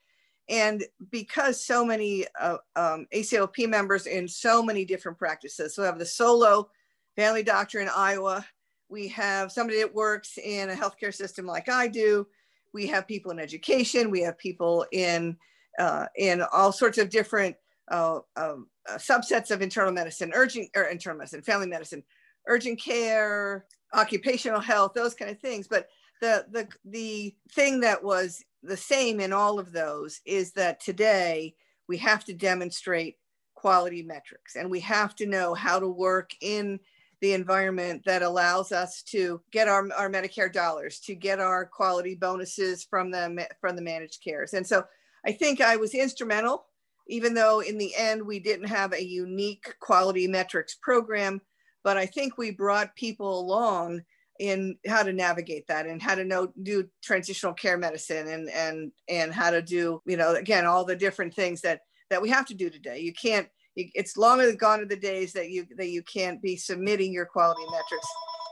And 0.49 0.83
because 1.09 1.65
so 1.65 1.85
many 1.85 2.25
uh, 2.39 2.57
um, 2.75 3.07
ACOFP 3.13 3.67
members 3.67 4.07
in 4.07 4.27
so 4.27 4.61
many 4.61 4.83
different 4.85 5.17
practices, 5.17 5.73
so 5.73 5.81
we 5.81 5.85
have 5.85 5.99
the 5.99 6.05
solo 6.05 6.69
family 7.15 7.43
doctor 7.43 7.79
in 7.79 7.89
Iowa, 7.95 8.45
we 8.89 9.07
have 9.07 9.51
somebody 9.51 9.79
that 9.79 9.93
works 9.93 10.37
in 10.37 10.69
a 10.69 10.75
healthcare 10.75 11.13
system 11.13 11.45
like 11.45 11.69
I 11.69 11.87
do, 11.87 12.27
we 12.73 12.87
have 12.87 13.07
people 13.07 13.31
in 13.31 13.39
education, 13.39 14.11
we 14.11 14.21
have 14.21 14.37
people 14.37 14.85
in 14.91 15.37
uh, 15.79 16.05
in 16.17 16.43
all 16.51 16.71
sorts 16.71 16.99
of 16.99 17.09
different 17.09 17.55
uh, 17.89 18.19
um, 18.35 18.67
uh, 18.89 18.95
subsets 18.95 19.51
of 19.51 19.61
internal 19.61 19.91
medicine, 19.91 20.31
urgent 20.33 20.69
or 20.75 20.83
internal 20.83 21.17
medicine, 21.17 21.41
family 21.41 21.67
medicine, 21.67 22.03
urgent 22.47 22.79
care, 22.81 23.65
occupational 23.93 24.59
health, 24.59 24.93
those 24.93 25.13
kind 25.13 25.31
of 25.31 25.39
things. 25.39 25.67
But 25.67 25.87
the 26.21 26.45
the 26.51 26.67
the 26.85 27.35
thing 27.51 27.81
that 27.81 28.03
was 28.03 28.43
the 28.61 28.77
same 28.77 29.19
in 29.19 29.33
all 29.33 29.59
of 29.59 29.71
those 29.71 30.21
is 30.25 30.53
that 30.53 30.79
today 30.79 31.55
we 31.87 31.97
have 31.97 32.23
to 32.25 32.33
demonstrate 32.33 33.17
quality 33.53 34.03
metrics 34.03 34.55
and 34.55 34.69
we 34.69 34.79
have 34.79 35.15
to 35.15 35.25
know 35.25 35.53
how 35.53 35.79
to 35.79 35.87
work 35.87 36.31
in 36.41 36.79
the 37.23 37.31
environment 37.33 38.03
that 38.05 38.21
allows 38.21 38.73
us 38.73 39.01
to 39.01 39.41
get 39.51 39.69
our, 39.69 39.89
our 39.93 40.09
Medicare 40.09 40.51
dollars, 40.51 40.99
to 40.99 41.15
get 41.15 41.39
our 41.39 41.65
quality 41.65 42.15
bonuses 42.15 42.83
from 42.83 43.11
the, 43.11 43.47
from 43.61 43.77
the 43.77 43.81
managed 43.81 44.21
cares. 44.21 44.53
And 44.53 44.67
so 44.67 44.83
I 45.25 45.31
think 45.31 45.61
I 45.61 45.77
was 45.77 45.93
instrumental, 45.93 46.65
even 47.07 47.33
though 47.33 47.59
in 47.59 47.77
the 47.77 47.93
end 47.95 48.25
we 48.25 48.39
didn't 48.39 48.67
have 48.67 48.93
a 48.93 49.03
unique 49.03 49.75
quality 49.79 50.27
metrics 50.27 50.75
program, 50.81 51.41
but 51.83 51.97
I 51.97 52.05
think 52.05 52.37
we 52.37 52.51
brought 52.51 52.95
people 52.95 53.39
along 53.39 54.01
in 54.39 54.77
how 54.87 55.03
to 55.03 55.13
navigate 55.13 55.67
that 55.67 55.85
and 55.85 56.01
how 56.01 56.15
to 56.15 56.23
know 56.23 56.51
do 56.63 56.87
transitional 57.03 57.53
care 57.53 57.77
medicine 57.77 58.27
and 58.27 58.49
and 58.49 58.91
and 59.07 59.33
how 59.33 59.51
to 59.51 59.61
do 59.61 60.01
you 60.05 60.17
know 60.17 60.33
again 60.33 60.65
all 60.65 60.83
the 60.83 60.95
different 60.95 61.33
things 61.33 61.61
that 61.61 61.81
that 62.09 62.21
we 62.21 62.29
have 62.29 62.45
to 62.47 62.53
do 62.53 62.69
today. 62.69 62.99
You 62.99 63.13
can't 63.13 63.47
it's 63.75 64.17
longer 64.17 64.53
gone 64.55 64.81
are 64.81 64.85
the 64.85 64.95
days 64.95 65.33
that 65.33 65.49
you 65.49 65.65
that 65.77 65.89
you 65.89 66.03
can't 66.03 66.41
be 66.41 66.55
submitting 66.55 67.11
your 67.11 67.25
quality 67.25 67.63
metrics. 67.71 68.07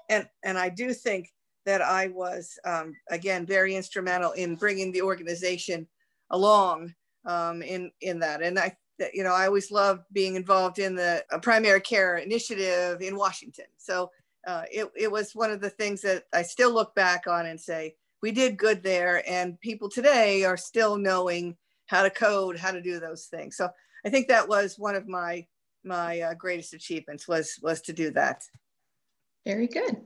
And 0.10 0.28
and 0.44 0.58
i 0.58 0.68
do 0.70 0.94
think 0.94 1.30
that 1.66 1.82
i 1.82 2.08
was 2.08 2.58
um, 2.66 2.94
again 3.10 3.46
very 3.46 3.76
instrumental 3.76 4.32
in 4.32 4.56
bringing 4.56 4.92
the 4.92 5.02
organization 5.02 5.88
along 6.32 6.94
um, 7.26 7.62
in 7.62 7.92
in 8.02 8.20
that 8.20 8.42
and 8.42 8.58
i 8.58 8.76
you 9.14 9.24
know 9.24 9.34
i 9.34 9.46
always 9.46 9.72
loved 9.72 10.04
being 10.12 10.36
involved 10.36 10.80
in 10.80 10.96
the 10.96 11.24
uh, 11.32 11.40
primary 11.40 11.82
care 11.82 12.18
initiative 12.18 13.02
in 13.02 13.16
washington 13.16 13.66
so 13.78 14.12
uh, 14.48 14.64
it, 14.72 14.90
it 14.96 15.12
was 15.12 15.36
one 15.36 15.52
of 15.52 15.62
the 15.62 15.70
things 15.70 16.02
that 16.02 16.24
i 16.34 16.42
still 16.42 16.74
look 16.74 16.94
back 16.96 17.28
on 17.28 17.46
and 17.46 17.60
say 17.60 17.96
we 18.22 18.32
did 18.32 18.58
good 18.58 18.84
there 18.84 19.28
and 19.30 19.60
people 19.62 19.90
today 19.90 20.44
are 20.44 20.58
still 20.58 20.98
knowing 20.98 21.56
how 21.88 22.04
to 22.04 22.10
code 22.10 22.58
how 22.58 22.72
to 22.72 22.82
do 22.82 23.00
those 23.00 23.26
things 23.26 23.56
so 23.56 23.70
I 24.06 24.10
think 24.10 24.28
that 24.28 24.48
was 24.48 24.80
one 24.80 24.96
of 24.96 25.08
my 25.08 25.46
my 25.84 26.22
uh, 26.22 26.34
greatest 26.36 26.74
achievements 26.74 27.28
was 27.28 27.60
was 27.62 27.82
to 27.82 27.94
do 27.94 28.12
that. 28.12 28.44
Very 29.46 29.68
good. 29.68 29.98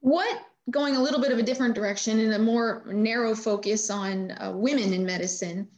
What 0.00 0.42
going 0.70 0.96
a 0.96 1.00
little 1.00 1.20
bit 1.20 1.32
of 1.32 1.38
a 1.38 1.42
different 1.42 1.74
direction 1.74 2.20
and 2.20 2.34
a 2.34 2.38
more 2.38 2.84
narrow 2.86 3.34
focus 3.34 3.90
on 3.90 4.30
uh, 4.32 4.52
women 4.54 4.92
in 4.92 5.04
medicine. 5.04 5.68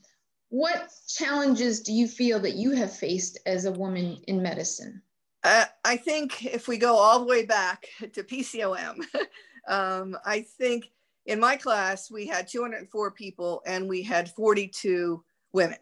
What 0.54 0.92
challenges 1.08 1.80
do 1.80 1.92
you 1.92 2.06
feel 2.06 2.38
that 2.38 2.54
you 2.54 2.70
have 2.76 2.96
faced 2.96 3.38
as 3.44 3.64
a 3.64 3.72
woman 3.72 4.18
in 4.28 4.40
medicine? 4.40 5.02
Uh, 5.42 5.64
I 5.84 5.96
think 5.96 6.44
if 6.44 6.68
we 6.68 6.78
go 6.78 6.94
all 6.94 7.18
the 7.18 7.26
way 7.26 7.44
back 7.44 7.88
to 8.12 8.22
PCOM, 8.22 9.04
um, 9.68 10.16
I 10.24 10.46
think 10.56 10.92
in 11.26 11.40
my 11.40 11.56
class 11.56 12.08
we 12.08 12.28
had 12.28 12.46
204 12.46 13.10
people 13.10 13.62
and 13.66 13.88
we 13.88 14.02
had 14.02 14.30
42 14.30 15.24
women 15.52 15.78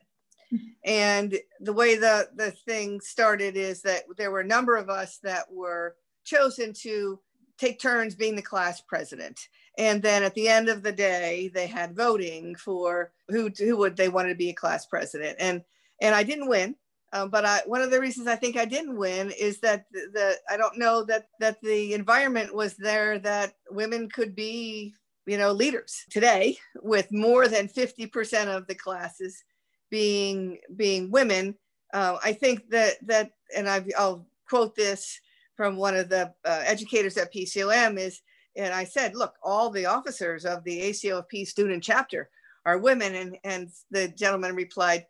and 0.85 1.39
the 1.61 1.73
way 1.73 1.97
the 1.97 2.29
the 2.35 2.51
thing 2.51 3.01
started 3.01 3.57
is 3.57 3.83
that 3.83 4.03
there 4.17 4.31
were 4.31 4.41
a 4.41 4.47
number 4.47 4.77
of 4.77 4.91
us 4.91 5.19
that 5.23 5.51
were 5.51 5.97
chosen 6.25 6.73
to 6.73 7.19
take 7.59 7.81
turns 7.81 8.15
being 8.15 8.37
the 8.37 8.43
class 8.43 8.81
president. 8.81 9.49
And 9.79 10.03
then 10.03 10.23
at 10.23 10.35
the 10.35 10.49
end 10.49 10.69
of 10.69 10.83
the 10.83 10.93
day 10.93 11.51
they 11.55 11.67
had 11.67 11.97
voting 11.97 12.55
for 12.57 13.13
who 13.29 13.51
who 13.59 13.77
would 13.79 13.97
they 13.97 14.09
wanted 14.09 14.31
to 14.31 14.35
be 14.35 14.51
a 14.51 14.55
class 14.55 14.87
president. 14.87 15.37
And 15.39 15.63
and 16.01 16.15
i 16.15 16.23
didn't 16.23 16.49
win. 16.49 16.77
Um, 17.15 17.29
but 17.29 17.45
I, 17.45 17.61
one 17.67 17.83
of 17.83 17.91
the 17.91 18.01
reasons 18.01 18.27
I 18.27 18.37
think 18.37 18.57
I 18.57 18.65
didn't 18.65 18.97
win 18.97 19.33
is 19.39 19.61
that 19.61 19.85
the, 19.93 20.09
the 20.13 20.37
I 20.51 20.57
don't 20.57 20.79
know 20.79 21.05
that 21.05 21.29
that 21.41 21.61
the 21.61 21.93
environment 21.93 22.55
was 22.55 22.75
there 22.77 23.19
that 23.21 23.55
women 23.71 24.09
could 24.09 24.35
be 24.35 24.95
you 25.27 25.39
know 25.39 25.53
leaders. 25.53 26.05
Today 26.11 26.57
with 26.83 27.13
more 27.13 27.49
than 27.49 27.69
50% 27.69 28.47
of 28.47 28.67
the 28.67 28.75
classes 28.75 29.45
being 29.91 30.59
being 30.75 31.11
women. 31.11 31.55
Uh, 31.93 32.17
I 32.25 32.33
think 32.33 32.71
that 32.71 33.07
that, 33.07 33.33
and 33.55 33.69
i 33.69 33.81
will 33.81 34.27
quote 34.49 34.75
this 34.75 35.21
from 35.57 35.77
one 35.77 35.97
of 35.97 36.09
the 36.09 36.33
uh, 36.45 36.63
educators 36.65 37.17
at 37.17 37.33
PCOM 37.33 37.99
is, 37.99 38.21
and 38.57 38.73
I 38.75 38.85
said, 38.85 39.15
look, 39.15 39.35
all 39.43 39.71
the 39.71 39.87
officers 39.87 40.45
of 40.45 40.65
the 40.65 40.81
ACOFP 40.81 41.47
student 41.47 41.83
chapter 41.83 42.29
are 42.65 42.79
women, 42.79 43.15
and 43.15 43.39
and 43.45 43.71
the 43.91 44.09
gentleman 44.09 44.55
replied, 44.55 45.07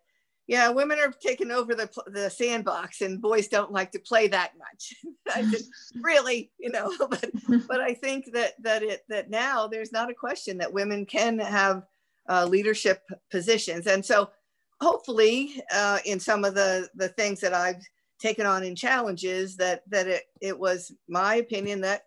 yeah, 0.47 0.69
women 0.69 0.99
are 0.99 1.11
taking 1.11 1.51
over 1.51 1.73
the, 1.73 1.89
the 2.07 2.29
sandbox 2.29 3.01
and 3.01 3.21
boys 3.21 3.47
don't 3.47 3.71
like 3.71 3.91
to 3.91 3.99
play 3.99 4.27
that 4.27 4.51
much. 4.57 4.93
I 5.35 5.49
said, 5.49 5.61
really, 6.01 6.51
you 6.59 6.69
know, 6.69 6.91
but, 7.09 7.29
but 7.67 7.79
I 7.79 7.93
think 7.93 8.31
that, 8.33 8.61
that 8.61 8.83
it, 8.83 9.03
that 9.07 9.29
now 9.29 9.67
there's 9.67 9.93
not 9.93 10.09
a 10.09 10.15
question 10.15 10.57
that 10.57 10.73
women 10.73 11.05
can 11.05 11.39
have 11.39 11.83
uh, 12.29 12.45
leadership 12.45 13.03
positions. 13.31 13.87
And 13.87 14.03
so 14.03 14.31
hopefully 14.81 15.61
uh, 15.73 15.99
in 16.05 16.19
some 16.19 16.43
of 16.43 16.55
the 16.55 16.89
the 16.95 17.09
things 17.09 17.39
that 17.39 17.53
I've 17.53 17.81
taken 18.23 18.45
on 18.45 18.63
in 18.63 18.73
challenges 18.73 19.57
that 19.57 19.81
that 19.89 20.07
it, 20.07 20.23
it 20.39 20.57
was 20.57 20.93
my 21.09 21.35
opinion 21.35 21.81
that 21.81 22.03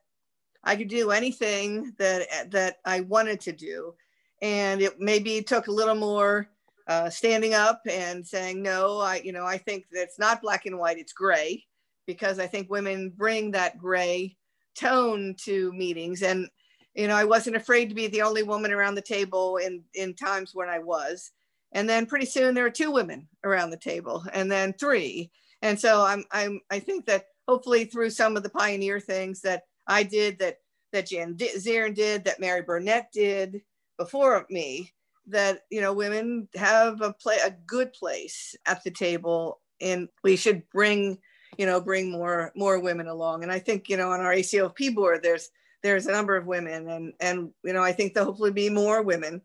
I 0.64 0.74
could 0.74 0.88
do 0.88 1.10
anything 1.10 1.92
that 1.98 2.50
that 2.50 2.78
I 2.86 3.00
wanted 3.00 3.38
to 3.42 3.52
do. 3.52 3.94
And 4.40 4.80
it 4.80 4.98
maybe 4.98 5.42
took 5.42 5.68
a 5.68 5.72
little 5.72 5.94
more 5.94 6.48
uh, 6.88 7.10
standing 7.10 7.52
up 7.52 7.82
and 7.90 8.26
saying 8.26 8.62
no 8.62 8.98
I 8.98 9.20
you 9.24 9.32
know 9.32 9.44
I 9.44 9.58
think 9.58 9.84
that's 9.92 10.18
not 10.18 10.40
black 10.40 10.64
and 10.64 10.78
white 10.78 10.98
it's 10.98 11.12
gray 11.12 11.64
because 12.06 12.38
I 12.38 12.46
think 12.46 12.70
women 12.70 13.12
bring 13.14 13.50
that 13.50 13.76
gray 13.76 14.36
tone 14.74 15.34
to 15.44 15.70
meetings. 15.72 16.22
And 16.22 16.48
you 16.94 17.08
know 17.08 17.16
I 17.16 17.24
wasn't 17.24 17.56
afraid 17.56 17.90
to 17.90 17.94
be 17.94 18.06
the 18.06 18.22
only 18.22 18.42
woman 18.42 18.72
around 18.72 18.94
the 18.94 19.02
table 19.02 19.58
in 19.58 19.82
in 19.92 20.14
times 20.14 20.52
when 20.54 20.70
I 20.70 20.78
was. 20.78 21.30
And 21.72 21.86
then 21.86 22.06
pretty 22.06 22.26
soon 22.26 22.54
there 22.54 22.64
were 22.64 22.70
two 22.70 22.90
women 22.90 23.28
around 23.44 23.68
the 23.68 23.76
table 23.76 24.24
and 24.32 24.50
then 24.50 24.72
three 24.72 25.30
and 25.66 25.78
so 25.78 26.02
i'm 26.02 26.24
i'm 26.32 26.60
i 26.70 26.78
think 26.78 27.06
that 27.06 27.26
hopefully 27.46 27.84
through 27.84 28.10
some 28.10 28.36
of 28.36 28.42
the 28.42 28.50
pioneer 28.50 29.00
things 29.00 29.40
that 29.40 29.62
i 29.86 30.02
did 30.02 30.38
that 30.38 30.58
that 30.92 31.06
jan 31.06 31.34
zieren 31.34 31.94
did 31.94 32.24
that 32.24 32.40
mary 32.40 32.62
burnett 32.62 33.10
did 33.12 33.60
before 33.98 34.46
me 34.50 34.92
that 35.26 35.60
you 35.70 35.80
know 35.80 35.92
women 35.92 36.48
have 36.54 37.00
a 37.00 37.12
play 37.12 37.36
a 37.44 37.54
good 37.66 37.92
place 37.92 38.54
at 38.66 38.82
the 38.84 38.90
table 38.90 39.60
and 39.80 40.08
we 40.22 40.36
should 40.36 40.62
bring 40.70 41.18
you 41.58 41.66
know 41.66 41.80
bring 41.80 42.10
more 42.10 42.52
more 42.54 42.78
women 42.78 43.08
along. 43.08 43.42
And 43.42 43.52
i 43.52 43.58
think 43.58 43.88
you 43.88 43.96
know 43.96 44.12
on 44.12 44.20
our 44.20 44.32
acofp 44.32 44.94
board 44.94 45.22
there's 45.22 45.50
there's 45.82 46.06
a 46.06 46.12
number 46.12 46.36
of 46.36 46.46
women 46.46 46.88
and 46.88 47.12
and 47.20 47.50
you 47.64 47.72
know 47.72 47.82
i 47.82 47.92
think 47.92 48.14
there'll 48.14 48.28
hopefully 48.28 48.52
be 48.52 48.70
more 48.70 49.02
women. 49.02 49.42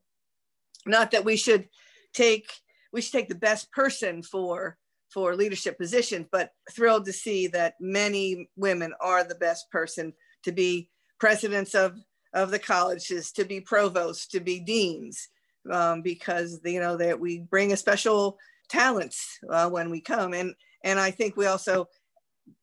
Not 0.86 1.12
that 1.12 1.26
we 1.26 1.38
should 1.38 1.70
take 2.14 2.52
we 2.92 3.02
should 3.02 3.14
take 3.14 3.30
the 3.30 3.36
best 3.36 3.72
person 3.72 4.24
for 4.24 4.78
for 5.14 5.36
leadership 5.36 5.78
positions 5.78 6.28
but 6.32 6.52
thrilled 6.72 7.06
to 7.06 7.14
see 7.14 7.48
that 7.48 7.76
many 7.80 8.50
women 8.56 8.94
are 9.02 9.24
the 9.24 9.36
best 9.36 9.70
person 9.72 10.14
to 10.44 10.52
be 10.52 10.90
presidents 11.20 11.76
of 11.76 11.98
of 12.34 12.50
the 12.50 12.60
colleges 12.60 13.32
to 13.32 13.44
be 13.44 13.60
provosts 13.60 14.28
to 14.28 14.40
be 14.40 14.60
deans 14.60 15.28
um, 15.72 16.02
because 16.02 16.60
you 16.64 16.80
know 16.80 16.98
that 16.98 17.20
we 17.20 17.40
bring 17.40 17.74
a 17.74 17.78
special 17.78 18.38
talents 18.70 19.38
uh, 19.50 19.70
when 19.70 19.90
we 19.90 20.00
come. 20.00 20.34
And 20.34 20.56
and 20.84 21.00
i 21.00 21.12
think 21.12 21.36
we 21.36 21.46
also 21.46 21.88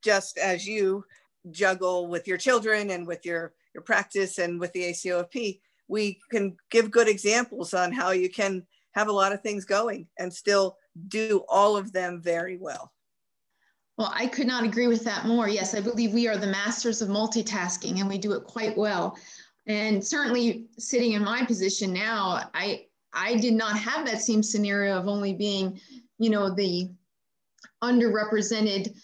just 0.03 0.39
as 0.39 0.67
you 0.67 1.05
juggle 1.51 2.09
with 2.09 2.27
your 2.27 2.39
children 2.39 2.91
and 2.91 3.07
with 3.07 3.25
your 3.25 3.53
your 3.75 3.83
practice 3.83 4.39
and 4.39 4.61
with 4.61 4.73
the 4.73 4.91
acofp 4.91 5.61
we 5.89 6.19
can 6.31 6.57
give 6.71 6.91
good 6.91 7.09
examples 7.09 7.73
on 7.73 7.93
how 7.93 8.11
you 8.11 8.29
can 8.29 8.67
have 8.93 9.09
a 9.09 9.13
lot 9.13 9.33
of 9.33 9.41
things 9.41 9.65
going 9.65 10.07
and 10.19 10.33
still 10.33 10.77
do 11.09 11.45
all 11.49 11.77
of 11.77 11.93
them 11.93 12.21
very 12.21 12.57
well. 12.57 12.93
Well, 13.97 14.13
I 14.15 14.27
could 14.27 14.47
not 14.47 14.65
agree 14.65 14.87
with 14.87 15.05
that 15.05 15.27
more. 15.27 15.49
Yes, 15.49 15.75
I 15.75 15.81
believe 15.81 16.13
we 16.13 16.29
are 16.29 16.37
the 16.37 16.47
masters 16.47 17.03
of 17.03 17.09
multitasking 17.09 17.99
and 17.99 18.09
we 18.09 18.19
do 18.19 18.33
it 18.33 18.45
quite 18.45 18.77
well. 18.77 19.19
And 19.67 20.05
certainly 20.05 20.67
sitting 20.79 21.13
in 21.13 21.25
my 21.25 21.45
position 21.45 21.93
now, 21.93 22.49
I 22.55 22.87
I 23.13 23.37
did 23.37 23.55
not 23.55 23.77
have 23.79 24.07
that 24.07 24.23
same 24.23 24.43
scenario 24.43 24.97
of 24.97 25.09
only 25.09 25.35
being, 25.35 25.81
you 26.19 26.31
know, 26.31 26.55
the 26.55 26.91
underrepresented 27.83 28.95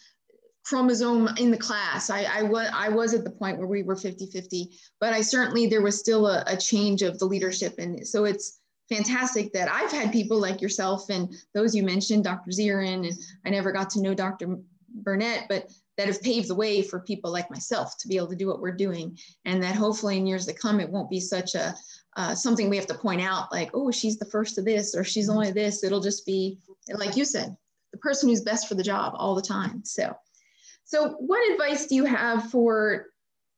chromosome 0.65 1.29
in 1.39 1.51
the 1.51 1.59
class. 1.59 2.11
I, 2.11 2.25
I, 2.25 2.43
was, 2.43 2.69
I 2.73 2.89
was 2.89 3.15
at 3.15 3.25
the 3.25 3.31
point 3.31 3.59
where 3.59 3.67
we 3.67 3.83
were 3.83 3.97
50 3.97 4.27
50, 4.27 4.71
but 5.01 5.13
I 5.13 5.21
certainly, 5.21 5.67
there 5.67 5.83
was 5.83 5.99
still 5.99 6.27
a, 6.27 6.45
a 6.47 6.57
change 6.57 7.03
of 7.03 7.19
the 7.19 7.27
leadership. 7.27 7.75
And 7.79 8.07
so 8.07 8.25
it's, 8.25 8.61
fantastic 8.88 9.53
that 9.53 9.71
I've 9.71 9.91
had 9.91 10.12
people 10.12 10.38
like 10.38 10.61
yourself 10.61 11.09
and 11.11 11.35
those 11.55 11.75
you 11.75 11.83
mentioned, 11.83 12.25
Dr. 12.25 12.50
Zieren, 12.50 13.07
and 13.09 13.19
I 13.45 13.50
never 13.50 13.73
got 13.73 13.91
to 13.91 14.03
know 14.03 14.14
Dr. 14.14 14.59
Burnett, 14.88 15.47
but 15.49 15.71
that 15.97 16.09
have 16.09 16.23
paved 16.23 16.49
the 16.49 16.55
way 16.55 16.83
for 16.83 17.00
people 17.00 17.31
like 17.31 17.50
myself 17.50 17.97
to 17.99 18.09
be 18.09 18.17
able 18.17 18.29
to 18.29 18.37
do 18.37 18.49
what 18.49 18.61
we're 18.61 18.73
doing. 18.73 19.17
And 19.45 19.62
that 19.62 19.76
hopefully 19.76 20.17
in 20.17 20.26
years 20.26 20.47
to 20.47 20.53
come, 20.53 20.81
it 20.81 20.91
won't 20.91 21.11
be 21.11 21.21
such 21.21 21.55
a 21.55 21.75
uh, 22.17 22.35
something 22.35 22.71
we 22.71 22.76
have 22.76 22.87
to 22.87 22.95
point 22.95 23.21
out 23.21 23.50
like, 23.50 23.71
oh, 23.75 23.91
she's 23.91 24.19
the 24.19 24.25
first 24.26 24.57
of 24.59 24.64
this 24.64 24.95
or 24.95 25.03
she's 25.03 25.29
only 25.29 25.50
this. 25.50 25.83
It'll 25.83 26.00
just 26.00 26.25
be, 26.25 26.59
like 26.88 27.17
you 27.17 27.25
said, 27.25 27.57
the 27.93 27.99
person 27.99 28.29
who's 28.29 28.43
best 28.43 28.69
for 28.69 28.76
the 28.76 28.85
job 28.85 29.14
all 29.17 29.35
the 29.35 29.43
time. 29.43 29.85
So, 29.85 30.14
so 30.85 31.11
what 31.19 31.50
advice 31.53 31.87
do 31.87 31.97
you 31.97 32.05
have 32.05 32.50
for 32.50 33.07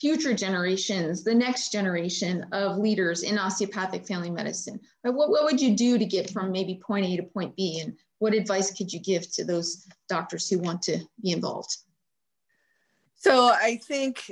future 0.01 0.35
generations, 0.35 1.25
the 1.25 1.35
next 1.35 1.73
generation 1.73 2.45
of 2.53 2.79
leaders 2.79 3.23
in 3.23 3.39
osteopathic 3.39 4.07
family 4.07 4.31
medicine? 4.31 4.81
What, 5.03 5.31
what 5.31 5.45
would 5.45 5.61
you 5.61 5.77
do 5.77 5.99
to 5.99 6.05
get 6.05 6.31
from 6.31 6.53
maybe 6.53 6.81
point 6.87 7.07
A 7.07 7.17
to 7.17 7.23
point 7.23 7.57
B? 7.57 7.81
And 7.81 7.97
what 8.19 8.35
advice 8.35 8.71
could 8.73 8.93
you 8.93 9.01
give 9.01 9.31
to 9.33 9.45
those 9.45 9.87
doctors 10.09 10.49
who 10.49 10.59
want 10.59 10.83
to 10.83 10.99
be 11.23 11.33
involved? 11.33 11.77
So 13.17 13.49
I 13.49 13.77
think 13.77 14.31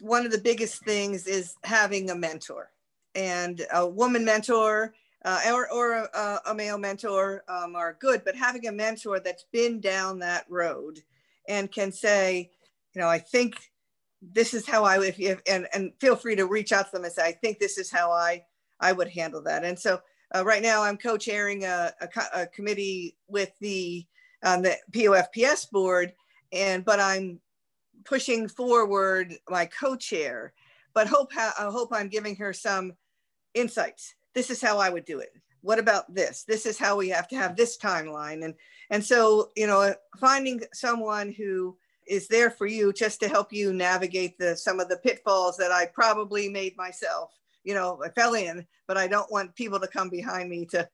one 0.00 0.26
of 0.26 0.32
the 0.32 0.38
biggest 0.38 0.84
things 0.84 1.26
is 1.26 1.56
having 1.64 2.10
a 2.10 2.14
mentor 2.14 2.70
and 3.14 3.66
a 3.72 3.86
woman 3.86 4.24
mentor 4.24 4.94
uh, 5.24 5.40
or, 5.48 5.72
or 5.72 5.92
a, 5.94 6.40
a, 6.46 6.54
male 6.54 6.78
mentor 6.78 7.42
um, 7.48 7.74
are 7.74 7.96
good, 7.98 8.22
but 8.24 8.36
having 8.36 8.68
a 8.68 8.72
mentor 8.72 9.18
that's 9.18 9.46
been 9.52 9.80
down 9.80 10.20
that 10.20 10.44
road 10.48 11.00
and 11.48 11.72
can 11.72 11.90
say, 11.90 12.50
you 12.94 13.00
know, 13.00 13.08
I 13.08 13.18
think 13.18 13.56
this 14.20 14.54
is 14.54 14.66
how 14.66 14.84
I 14.84 14.98
would, 14.98 15.14
if, 15.18 15.40
and, 15.48 15.66
and 15.72 15.92
feel 16.00 16.16
free 16.16 16.36
to 16.36 16.46
reach 16.46 16.72
out 16.72 16.86
to 16.86 16.92
them 16.92 17.04
and 17.04 17.12
say, 17.12 17.24
I 17.24 17.32
think 17.32 17.58
this 17.58 17.78
is 17.78 17.90
how 17.90 18.10
I, 18.10 18.44
I 18.80 18.92
would 18.92 19.08
handle 19.08 19.42
that. 19.42 19.64
And 19.64 19.78
so 19.78 20.00
uh, 20.34 20.44
right 20.44 20.62
now 20.62 20.82
I'm 20.82 20.96
co-chairing 20.96 21.64
a, 21.64 21.92
a, 22.00 22.08
a 22.34 22.46
committee 22.46 23.16
with 23.28 23.50
the, 23.60 24.06
um, 24.42 24.62
the 24.62 24.76
POFPS 24.92 25.70
board, 25.70 26.12
and, 26.52 26.84
but 26.84 26.98
I'm 27.00 27.40
pushing 28.04 28.48
forward 28.48 29.34
my 29.48 29.66
co-chair, 29.66 30.52
but 30.94 31.06
hope, 31.06 31.30
I 31.36 31.52
hope 31.58 31.90
I'm 31.92 32.08
giving 32.08 32.36
her 32.36 32.52
some 32.52 32.92
insights. 33.54 34.14
This 34.34 34.50
is 34.50 34.62
how 34.62 34.78
I 34.78 34.90
would 34.90 35.04
do 35.04 35.20
it. 35.20 35.30
What 35.62 35.78
about 35.78 36.14
this? 36.14 36.44
This 36.44 36.66
is 36.66 36.78
how 36.78 36.96
we 36.96 37.08
have 37.08 37.26
to 37.28 37.36
have 37.36 37.56
this 37.56 37.76
timeline. 37.76 38.44
And, 38.44 38.54
and 38.90 39.04
so, 39.04 39.50
you 39.56 39.66
know, 39.66 39.94
finding 40.18 40.62
someone 40.72 41.32
who 41.32 41.76
is 42.06 42.28
there 42.28 42.50
for 42.50 42.66
you 42.66 42.92
just 42.92 43.20
to 43.20 43.28
help 43.28 43.52
you 43.52 43.72
navigate 43.72 44.38
the 44.38 44.56
some 44.56 44.80
of 44.80 44.88
the 44.88 44.98
pitfalls 44.98 45.56
that 45.56 45.72
I 45.72 45.86
probably 45.86 46.48
made 46.48 46.76
myself. 46.76 47.32
You 47.64 47.74
know, 47.74 48.00
I 48.04 48.10
fell 48.10 48.34
in, 48.34 48.66
but 48.86 48.96
I 48.96 49.08
don't 49.08 49.30
want 49.30 49.56
people 49.56 49.80
to 49.80 49.88
come 49.88 50.08
behind 50.08 50.48
me 50.48 50.66
to 50.66 50.88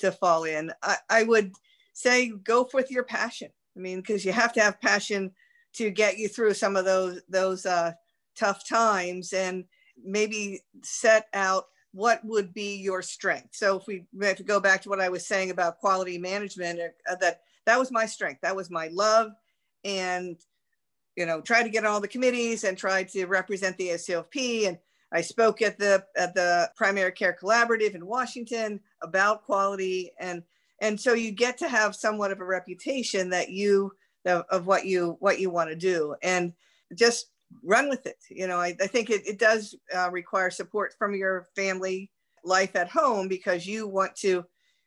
to 0.00 0.12
fall 0.12 0.44
in. 0.44 0.72
I, 0.82 0.96
I 1.08 1.22
would 1.24 1.52
say 1.92 2.28
go 2.28 2.68
with 2.72 2.90
your 2.90 3.04
passion. 3.04 3.48
I 3.76 3.80
mean, 3.80 3.98
because 3.98 4.24
you 4.24 4.32
have 4.32 4.52
to 4.54 4.60
have 4.60 4.80
passion 4.80 5.32
to 5.74 5.90
get 5.90 6.18
you 6.18 6.28
through 6.28 6.54
some 6.54 6.76
of 6.76 6.84
those 6.84 7.20
those 7.28 7.66
uh, 7.66 7.92
tough 8.36 8.68
times, 8.68 9.32
and 9.32 9.64
maybe 10.02 10.62
set 10.82 11.26
out 11.34 11.66
what 11.92 12.24
would 12.24 12.52
be 12.52 12.76
your 12.76 13.02
strength. 13.02 13.48
So 13.52 13.78
if 13.78 13.86
we 13.86 14.04
have 14.22 14.36
to 14.36 14.42
go 14.42 14.60
back 14.60 14.82
to 14.82 14.88
what 14.88 15.00
I 15.00 15.08
was 15.08 15.26
saying 15.26 15.50
about 15.50 15.78
quality 15.78 16.18
management, 16.18 16.80
uh, 17.10 17.16
that 17.16 17.40
that 17.66 17.78
was 17.78 17.90
my 17.90 18.06
strength. 18.06 18.40
That 18.42 18.56
was 18.56 18.70
my 18.70 18.88
love, 18.88 19.32
and 19.84 20.36
you 21.18 21.26
know, 21.26 21.40
try 21.40 21.64
to 21.64 21.68
get 21.68 21.84
on 21.84 21.90
all 21.90 22.00
the 22.00 22.06
committees 22.06 22.62
and 22.62 22.78
try 22.78 23.02
to 23.02 23.26
represent 23.26 23.76
the 23.76 23.88
ACOFP. 23.88 24.68
And 24.68 24.78
I 25.10 25.20
spoke 25.20 25.60
at 25.62 25.76
the 25.76 26.04
at 26.16 26.32
the 26.32 26.70
Primary 26.76 27.10
Care 27.10 27.36
Collaborative 27.42 27.96
in 27.96 28.06
Washington 28.06 28.78
about 29.02 29.42
quality, 29.42 30.12
and 30.20 30.44
and 30.80 31.00
so 31.00 31.14
you 31.14 31.32
get 31.32 31.58
to 31.58 31.68
have 31.68 31.96
somewhat 31.96 32.30
of 32.30 32.40
a 32.40 32.44
reputation 32.44 33.30
that 33.30 33.50
you 33.50 33.90
of, 34.26 34.44
of 34.48 34.66
what 34.68 34.86
you 34.86 35.16
what 35.18 35.40
you 35.40 35.50
want 35.50 35.70
to 35.70 35.76
do, 35.76 36.14
and 36.22 36.52
just 36.94 37.32
run 37.64 37.88
with 37.88 38.06
it. 38.06 38.18
You 38.30 38.46
know, 38.46 38.58
I, 38.58 38.76
I 38.80 38.86
think 38.86 39.10
it, 39.10 39.26
it 39.26 39.40
does 39.40 39.74
uh, 39.92 40.10
require 40.12 40.50
support 40.50 40.94
from 41.00 41.16
your 41.16 41.48
family 41.56 42.12
life 42.44 42.76
at 42.76 42.88
home 42.88 43.26
because 43.26 43.66
you 43.66 43.88
want 43.88 44.14
to 44.16 44.44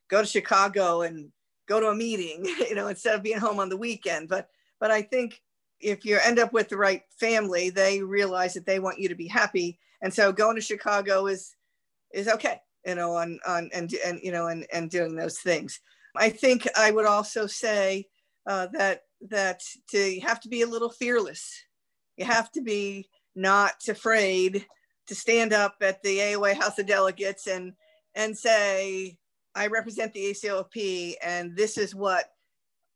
go 0.10 0.22
to 0.22 0.28
Chicago 0.28 1.02
and 1.02 1.30
go 1.68 1.82
to 1.82 1.88
a 1.88 1.96
meeting, 1.96 2.46
you 2.70 2.76
know, 2.76 2.88
instead 2.88 3.16
of 3.16 3.24
being 3.24 3.40
home 3.40 3.60
on 3.60 3.68
the 3.68 3.76
weekend. 3.76 4.30
But 4.30 4.48
but 4.80 4.92
I 4.92 5.02
think 5.02 5.42
if 5.81 6.05
you 6.05 6.17
end 6.24 6.39
up 6.39 6.53
with 6.53 6.70
the 6.70 6.77
right 6.77 7.03
family, 7.20 7.70
they 7.70 8.01
realize 8.01 8.53
that 8.53 8.65
they 8.65 8.79
want 8.79 9.00
you 9.00 9.09
to 9.09 9.15
be 9.15 9.27
happy. 9.27 9.79
And 10.01 10.13
so 10.13 10.31
going 10.31 10.55
to 10.55 10.61
Chicago 10.61 11.27
is 11.27 11.55
is 12.13 12.27
okay, 12.27 12.59
you 12.85 12.96
know, 12.96 13.15
on 13.15 13.39
on 13.48 13.70
and 13.74 13.94
and 14.05 14.20
you 14.24 14.31
know 14.31 14.48
and 14.48 14.65
and 14.74 14.89
doing 14.89 15.15
those 15.15 15.39
things. 15.39 15.79
I 16.15 16.29
think 16.29 16.67
I 16.77 16.91
would 16.91 17.05
also 17.05 17.48
say 17.48 18.07
uh, 18.48 18.67
that 18.74 19.03
that 19.29 19.61
to 19.89 20.00
you 20.00 20.22
have 20.22 20.41
to 20.41 20.50
be 20.50 20.61
a 20.61 20.67
little 20.67 20.89
fearless. 20.89 21.53
You 22.17 22.25
have 22.25 22.51
to 22.53 22.61
be 22.61 23.09
not 23.35 23.87
afraid 23.87 24.65
to 25.07 25.15
stand 25.15 25.53
up 25.53 25.75
at 25.81 26.01
the 26.03 26.17
AOA 26.17 26.55
House 26.55 26.79
of 26.79 26.87
Delegates 26.87 27.48
and 27.48 27.74
and 28.15 28.37
say, 28.37 29.17
I 29.55 29.67
represent 29.67 30.13
the 30.13 30.31
ACOFP 30.31 31.15
and 31.24 31.55
this 31.55 31.77
is 31.77 31.96
what 31.96 32.25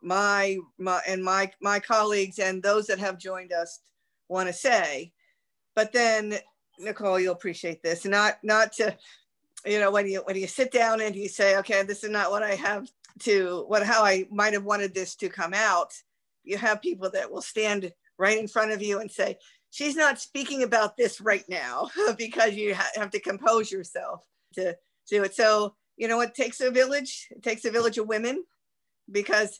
my, 0.01 0.58
my 0.77 1.01
and 1.08 1.23
my 1.23 1.51
my 1.62 1.79
colleagues 1.79 2.39
and 2.39 2.62
those 2.62 2.88
that 2.88 2.99
have 2.99 3.17
joined 3.17 3.51
us 3.51 3.79
want 4.29 4.47
to 4.47 4.53
say. 4.53 5.12
But 5.75 5.91
then 5.91 6.36
nicole 6.77 7.19
you'll 7.19 7.34
appreciate 7.34 7.81
this. 7.81 8.05
Not 8.05 8.38
not 8.43 8.73
to 8.73 8.95
you 9.65 9.79
know 9.79 9.91
when 9.91 10.08
you 10.08 10.21
when 10.25 10.36
you 10.36 10.47
sit 10.47 10.71
down 10.71 11.01
and 11.01 11.15
you 11.15 11.27
say 11.27 11.58
okay 11.58 11.81
this 11.81 12.03
is 12.03 12.12
not 12.12 12.29
what 12.29 12.43
i 12.43 12.53
have 12.53 12.88
to 13.17 13.63
what 13.67 13.81
how 13.81 14.03
i 14.03 14.25
might 14.29 14.53
have 14.53 14.63
wanted 14.63 14.93
this 14.93 15.15
to 15.15 15.27
come 15.27 15.55
out 15.55 15.91
you 16.43 16.55
have 16.55 16.81
people 16.81 17.10
that 17.10 17.31
will 17.31 17.41
stand 17.41 17.91
right 18.19 18.38
in 18.38 18.47
front 18.47 18.71
of 18.71 18.81
you 18.81 18.99
and 18.99 19.10
say 19.10 19.38
she's 19.75 19.95
not 19.97 20.19
speaking 20.19 20.63
about 20.63 20.95
this 20.95 21.19
right 21.19 21.43
now 21.49 21.89
because 22.17 22.53
you 22.53 22.73
ha 22.73 22.86
have 22.95 23.10
to 23.10 23.19
compose 23.19 23.69
yourself 23.69 24.25
to 24.53 24.75
do 25.10 25.23
it. 25.23 25.36
So 25.36 25.75
you 25.97 26.08
know 26.08 26.21
it 26.21 26.34
takes 26.34 26.62
a 26.62 26.71
village? 26.71 27.27
It 27.31 27.43
takes 27.43 27.65
a 27.65 27.71
village 27.71 27.97
of 27.97 28.08
women 28.08 28.43
because 29.12 29.60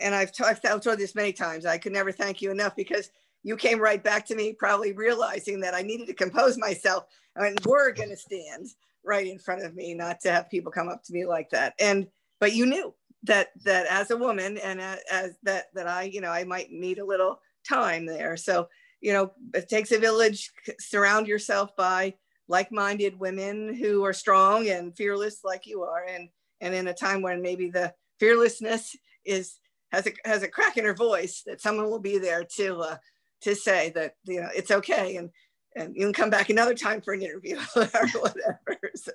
and 0.00 0.14
I've, 0.14 0.32
t- 0.32 0.44
I've 0.44 0.60
told 0.60 0.98
this 0.98 1.14
many 1.14 1.32
times, 1.32 1.66
I 1.66 1.78
could 1.78 1.92
never 1.92 2.12
thank 2.12 2.42
you 2.42 2.50
enough 2.50 2.74
because 2.76 3.10
you 3.42 3.56
came 3.56 3.78
right 3.78 4.02
back 4.02 4.26
to 4.26 4.34
me, 4.34 4.54
probably 4.54 4.92
realizing 4.92 5.60
that 5.60 5.74
I 5.74 5.82
needed 5.82 6.06
to 6.06 6.14
compose 6.14 6.58
myself 6.58 7.04
and 7.36 7.58
we're 7.64 7.92
going 7.92 8.10
to 8.10 8.16
stand 8.16 8.68
right 9.04 9.26
in 9.26 9.38
front 9.38 9.64
of 9.64 9.74
me, 9.74 9.94
not 9.94 10.20
to 10.20 10.32
have 10.32 10.50
people 10.50 10.72
come 10.72 10.88
up 10.88 11.02
to 11.04 11.12
me 11.12 11.26
like 11.26 11.50
that. 11.50 11.74
And, 11.78 12.06
but 12.40 12.54
you 12.54 12.64
knew 12.64 12.94
that, 13.24 13.48
that 13.64 13.86
as 13.86 14.10
a 14.10 14.16
woman 14.16 14.56
and 14.58 14.80
as 14.80 15.36
that, 15.42 15.66
that 15.74 15.86
I, 15.86 16.04
you 16.04 16.20
know, 16.20 16.30
I 16.30 16.44
might 16.44 16.70
need 16.70 16.98
a 16.98 17.04
little 17.04 17.40
time 17.68 18.06
there. 18.06 18.36
So, 18.36 18.68
you 19.00 19.12
know, 19.12 19.32
it 19.52 19.68
takes 19.68 19.92
a 19.92 19.98
village, 19.98 20.50
surround 20.78 21.28
yourself 21.28 21.76
by 21.76 22.14
like-minded 22.48 23.18
women 23.18 23.74
who 23.74 24.04
are 24.04 24.12
strong 24.12 24.68
and 24.68 24.96
fearless 24.96 25.40
like 25.44 25.66
you 25.66 25.82
are. 25.82 26.04
And, 26.08 26.28
and 26.60 26.74
in 26.74 26.88
a 26.88 26.94
time 26.94 27.20
when 27.20 27.42
maybe 27.42 27.68
the 27.68 27.92
fearlessness 28.18 28.96
is 29.24 29.58
has 29.94 30.06
a 30.06 30.12
has 30.24 30.42
a 30.42 30.48
crack 30.48 30.76
in 30.76 30.84
her 30.84 30.94
voice 30.94 31.42
that 31.46 31.60
someone 31.60 31.90
will 31.90 32.00
be 32.00 32.18
there 32.18 32.44
to 32.56 32.78
uh, 32.78 32.96
to 33.42 33.54
say 33.54 33.90
that 33.94 34.14
you 34.24 34.40
know 34.40 34.48
it's 34.54 34.70
okay 34.70 35.16
and 35.16 35.30
and 35.76 35.96
you 35.96 36.02
can 36.02 36.12
come 36.12 36.30
back 36.30 36.50
another 36.50 36.74
time 36.74 37.00
for 37.00 37.14
an 37.14 37.22
interview 37.22 37.56
or 37.76 37.84
whatever. 37.84 38.78
So 38.94 39.12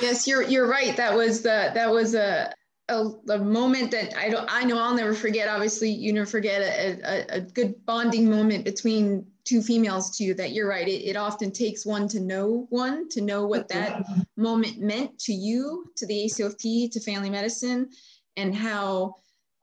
yes, 0.00 0.26
you're 0.26 0.42
you're 0.42 0.68
right. 0.68 0.96
That 0.96 1.14
was 1.14 1.42
the 1.42 1.70
that 1.74 1.90
was 1.90 2.14
a 2.14 2.52
a, 2.90 3.10
a, 3.28 3.38
moment 3.38 3.90
that 3.90 4.16
I 4.16 4.30
don't 4.30 4.48
I 4.50 4.64
know 4.64 4.78
I'll 4.78 4.94
never 4.94 5.14
forget. 5.14 5.48
Obviously, 5.48 5.90
you 5.90 6.12
never 6.12 6.26
forget 6.26 6.62
a, 6.62 7.00
a, 7.04 7.36
a 7.36 7.40
good 7.40 7.74
bonding 7.84 8.30
moment 8.30 8.64
between 8.64 9.26
two 9.44 9.60
females 9.60 10.16
too. 10.16 10.34
That 10.34 10.52
you're 10.52 10.68
right. 10.68 10.88
It, 10.88 11.04
it 11.04 11.16
often 11.16 11.50
takes 11.50 11.84
one 11.84 12.08
to 12.08 12.20
know 12.20 12.66
one 12.70 13.08
to 13.10 13.20
know 13.20 13.46
what 13.46 13.68
that 13.68 14.04
moment 14.36 14.78
meant 14.78 15.18
to 15.20 15.32
you, 15.32 15.86
to 15.96 16.06
the 16.06 16.24
ACOFP, 16.24 16.90
to 16.92 17.00
family 17.00 17.30
medicine, 17.30 17.90
and 18.36 18.54
how 18.54 19.16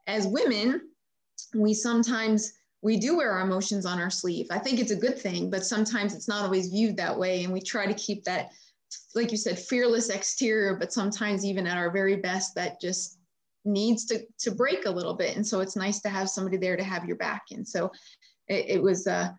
as 0.07 0.27
women, 0.27 0.81
we 1.53 1.73
sometimes 1.73 2.53
we 2.81 2.97
do 2.97 3.17
wear 3.17 3.31
our 3.31 3.41
emotions 3.41 3.85
on 3.85 3.99
our 3.99 4.11
sleeve. 4.11 4.47
I 4.51 4.59
think 4.59 4.79
it's 4.79 4.91
a 4.91 4.95
good 4.95 5.17
thing, 5.17 5.49
but 5.49 5.65
sometimes 5.65 6.13
it's 6.13 6.27
not 6.27 6.43
always 6.43 6.69
viewed 6.69 6.97
that 6.97 7.17
way. 7.17 7.43
And 7.43 7.51
we 7.51 7.59
try 7.59 7.87
to 7.87 7.93
keep 7.95 8.23
that, 8.25 8.51
like 9.15 9.31
you 9.31 9.37
said, 9.37 9.57
fearless 9.57 10.09
exterior, 10.09 10.75
but 10.75 10.93
sometimes 10.93 11.43
even 11.43 11.65
at 11.65 11.77
our 11.77 11.89
very 11.89 12.17
best, 12.17 12.53
that 12.55 12.79
just 12.79 13.17
needs 13.63 14.05
to, 14.05 14.23
to 14.37 14.51
break 14.51 14.85
a 14.85 14.91
little 14.91 15.15
bit. 15.15 15.35
And 15.35 15.45
so 15.45 15.61
it's 15.61 15.75
nice 15.75 15.99
to 16.01 16.09
have 16.09 16.29
somebody 16.29 16.57
there 16.57 16.77
to 16.77 16.83
have 16.83 17.05
your 17.05 17.15
back. 17.15 17.45
And 17.51 17.67
so 17.67 17.91
it, 18.47 18.65
it 18.67 18.83
was 18.83 19.07
uh, 19.07 19.29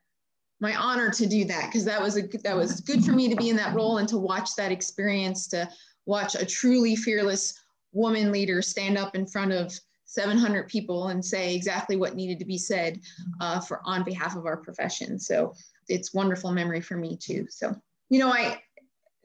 my 0.60 0.74
honor 0.74 1.10
to 1.10 1.26
do 1.26 1.44
that 1.44 1.66
because 1.66 1.84
that 1.84 2.02
was 2.02 2.16
a 2.16 2.22
that 2.42 2.56
was 2.56 2.80
good 2.80 3.04
for 3.04 3.12
me 3.12 3.28
to 3.28 3.36
be 3.36 3.50
in 3.50 3.56
that 3.56 3.74
role 3.74 3.98
and 3.98 4.08
to 4.08 4.18
watch 4.18 4.56
that 4.56 4.72
experience, 4.72 5.46
to 5.48 5.68
watch 6.06 6.34
a 6.34 6.44
truly 6.44 6.96
fearless 6.96 7.54
woman 7.92 8.32
leader 8.32 8.60
stand 8.60 8.98
up 8.98 9.14
in 9.14 9.26
front 9.26 9.52
of 9.52 9.72
700 10.06 10.68
people 10.68 11.08
and 11.08 11.24
say 11.24 11.54
exactly 11.54 11.96
what 11.96 12.14
needed 12.14 12.38
to 12.38 12.44
be 12.44 12.58
said 12.58 13.00
uh, 13.40 13.60
for 13.60 13.80
on 13.84 14.04
behalf 14.04 14.36
of 14.36 14.46
our 14.46 14.56
profession. 14.56 15.18
So 15.18 15.52
it's 15.88 16.14
wonderful 16.14 16.52
memory 16.52 16.80
for 16.80 16.96
me 16.96 17.16
too. 17.16 17.46
So, 17.50 17.74
you 18.08 18.18
know, 18.18 18.30
I, 18.32 18.60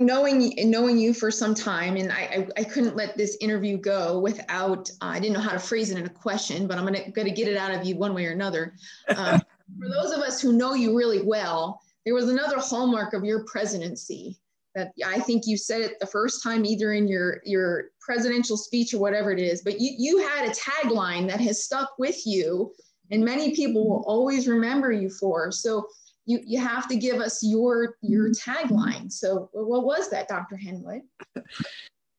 knowing 0.02 0.54
knowing 0.70 0.98
you 0.98 1.14
for 1.14 1.32
some 1.32 1.54
time 1.54 1.96
and 1.96 2.12
I, 2.12 2.16
I, 2.16 2.48
I 2.58 2.64
couldn't 2.64 2.96
let 2.96 3.16
this 3.16 3.38
interview 3.40 3.78
go 3.78 4.20
without 4.20 4.90
uh, 5.02 5.06
I 5.06 5.20
didn't 5.20 5.36
know 5.36 5.42
how 5.42 5.52
to 5.52 5.60
phrase 5.60 5.92
it 5.92 5.98
in 6.00 6.06
a 6.06 6.10
question 6.10 6.68
but 6.68 6.78
I'm 6.78 6.86
gonna, 6.86 7.12
gonna 7.12 7.32
get 7.32 7.48
it 7.48 7.56
out 7.56 7.72
of 7.72 7.86
you 7.86 7.96
one 7.98 8.16
way 8.16 8.26
or 8.26 8.32
another 8.32 8.74
uh, 9.10 9.38
for 9.80 9.90
those 9.90 10.12
of 10.12 10.20
us 10.20 10.42
who 10.42 10.54
know 10.54 10.74
you 10.74 10.98
really 10.98 11.22
well 11.22 11.82
there 12.04 12.16
was 12.16 12.30
another 12.30 12.60
hallmark 12.60 13.14
of 13.14 13.24
your 13.24 13.46
presidency 13.46 14.40
that 14.76 14.92
I 15.06 15.20
think 15.20 15.44
you 15.46 15.58
said 15.58 15.82
it 15.82 16.00
the 16.00 16.08
first 16.08 16.44
time, 16.44 16.66
either 16.66 16.94
in 16.94 17.08
your 17.08 17.42
your 17.44 17.86
presidential 18.00 18.58
speech 18.58 18.94
or 18.94 19.00
whatever 19.00 19.32
it 19.32 19.40
is. 19.40 19.62
But 19.62 19.80
you 19.80 19.94
you 19.98 20.28
had 20.28 20.48
a 20.48 20.54
tagline 20.54 21.28
that 21.30 21.42
has 21.42 21.64
stuck 21.64 21.92
with 22.00 22.26
you, 22.26 22.72
and 23.12 23.24
many 23.24 23.56
people 23.56 23.88
will 23.88 24.04
always 24.08 24.48
remember 24.48 24.92
you 24.92 25.10
for. 25.10 25.52
So 25.52 25.88
you, 26.26 26.40
you 26.46 26.60
have 26.60 26.88
to 26.88 26.96
give 26.96 27.20
us 27.20 27.44
your, 27.44 27.96
your 28.02 28.30
tagline. 28.30 29.12
So 29.12 29.50
what 29.54 29.84
was 29.84 30.10
that, 30.10 30.28
Dr. 30.28 30.56
Henwood? 30.56 31.02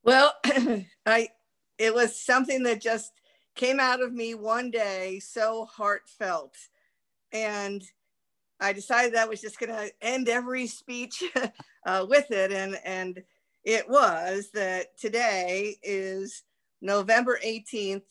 Well, 0.05 0.35
I, 1.07 1.29
it 1.79 1.95
was 1.95 2.21
something 2.21 2.65
that 2.65 2.81
just 2.81 3.12
came 3.55 3.79
out 3.79 4.03
of 4.03 4.12
me 4.12 4.35
one 4.35 4.71
day, 4.71 5.21
so 5.21 5.67
heartfelt. 5.67 6.57
And 7.33 7.83
I 8.62 8.72
decided 8.72 9.14
that 9.14 9.29
was 9.29 9.40
just 9.40 9.59
going 9.59 9.70
to 9.70 9.90
end 10.01 10.29
every 10.29 10.66
speech 10.66 11.22
uh, 11.87 12.07
with 12.09 12.31
it. 12.31 12.53
And, 12.53 12.79
and 12.85 13.22
it 13.64 13.88
was 13.88 14.51
that 14.55 14.96
today 14.98 15.77
is 15.83 16.42
November 16.81 17.38
18th, 17.44 18.07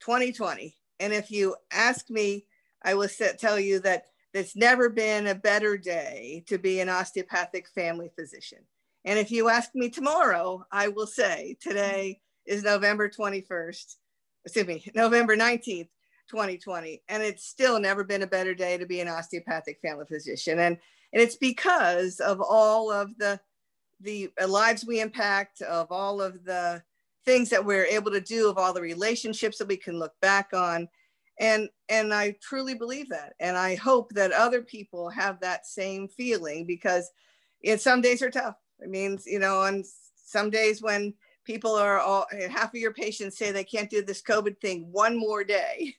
2020. 0.00 0.76
And 1.00 1.12
if 1.12 1.30
you 1.30 1.54
ask 1.72 2.10
me, 2.10 2.46
I 2.82 2.94
will 2.94 3.08
tell 3.38 3.58
you 3.58 3.78
that 3.80 4.06
there's 4.32 4.56
never 4.56 4.88
been 4.90 5.28
a 5.28 5.34
better 5.34 5.78
day 5.78 6.44
to 6.48 6.58
be 6.58 6.80
an 6.80 6.88
osteopathic 6.88 7.68
family 7.68 8.10
physician. 8.18 8.58
And 9.04 9.18
if 9.18 9.30
you 9.30 9.48
ask 9.48 9.70
me 9.74 9.90
tomorrow, 9.90 10.66
I 10.72 10.88
will 10.88 11.06
say 11.06 11.56
today 11.60 12.20
is 12.46 12.64
November 12.64 13.08
21st, 13.08 13.96
excuse 14.44 14.66
me, 14.66 14.84
November 14.94 15.36
19th, 15.36 15.88
2020. 16.28 17.02
And 17.08 17.22
it's 17.22 17.46
still 17.46 17.78
never 17.78 18.04
been 18.04 18.22
a 18.22 18.26
better 18.26 18.54
day 18.54 18.76
to 18.78 18.86
be 18.86 19.00
an 19.00 19.08
osteopathic 19.08 19.78
family 19.80 20.06
physician. 20.06 20.58
And, 20.60 20.76
and 21.12 21.22
it's 21.22 21.36
because 21.36 22.20
of 22.20 22.40
all 22.40 22.90
of 22.90 23.16
the, 23.18 23.40
the 24.00 24.30
uh, 24.40 24.48
lives 24.48 24.84
we 24.84 25.00
impact, 25.00 25.62
of 25.62 25.90
all 25.90 26.20
of 26.20 26.44
the 26.44 26.82
things 27.24 27.48
that 27.50 27.64
we're 27.64 27.86
able 27.86 28.10
to 28.10 28.20
do, 28.20 28.50
of 28.50 28.58
all 28.58 28.72
the 28.72 28.80
relationships 28.80 29.58
that 29.58 29.68
we 29.68 29.76
can 29.76 29.98
look 29.98 30.12
back 30.20 30.48
on. 30.52 30.88
And, 31.40 31.68
and 31.88 32.14
I 32.14 32.36
truly 32.40 32.74
believe 32.74 33.08
that. 33.08 33.34
And 33.40 33.56
I 33.56 33.74
hope 33.74 34.12
that 34.12 34.32
other 34.32 34.62
people 34.62 35.08
have 35.08 35.40
that 35.40 35.66
same 35.66 36.08
feeling 36.08 36.66
because 36.66 37.10
it, 37.60 37.80
some 37.80 38.00
days 38.00 38.22
are 38.22 38.30
tough. 38.30 38.56
It 38.80 38.90
means, 38.90 39.26
you 39.26 39.38
know, 39.38 39.60
on 39.62 39.84
some 40.14 40.50
days 40.50 40.82
when 40.82 41.14
people 41.44 41.74
are 41.74 41.98
all, 41.98 42.26
half 42.50 42.74
of 42.74 42.80
your 42.80 42.92
patients 42.92 43.36
say 43.36 43.52
they 43.52 43.64
can't 43.64 43.90
do 43.90 44.02
this 44.02 44.22
COVID 44.22 44.60
thing 44.60 44.88
one 44.90 45.16
more 45.16 45.44
day. 45.44 45.94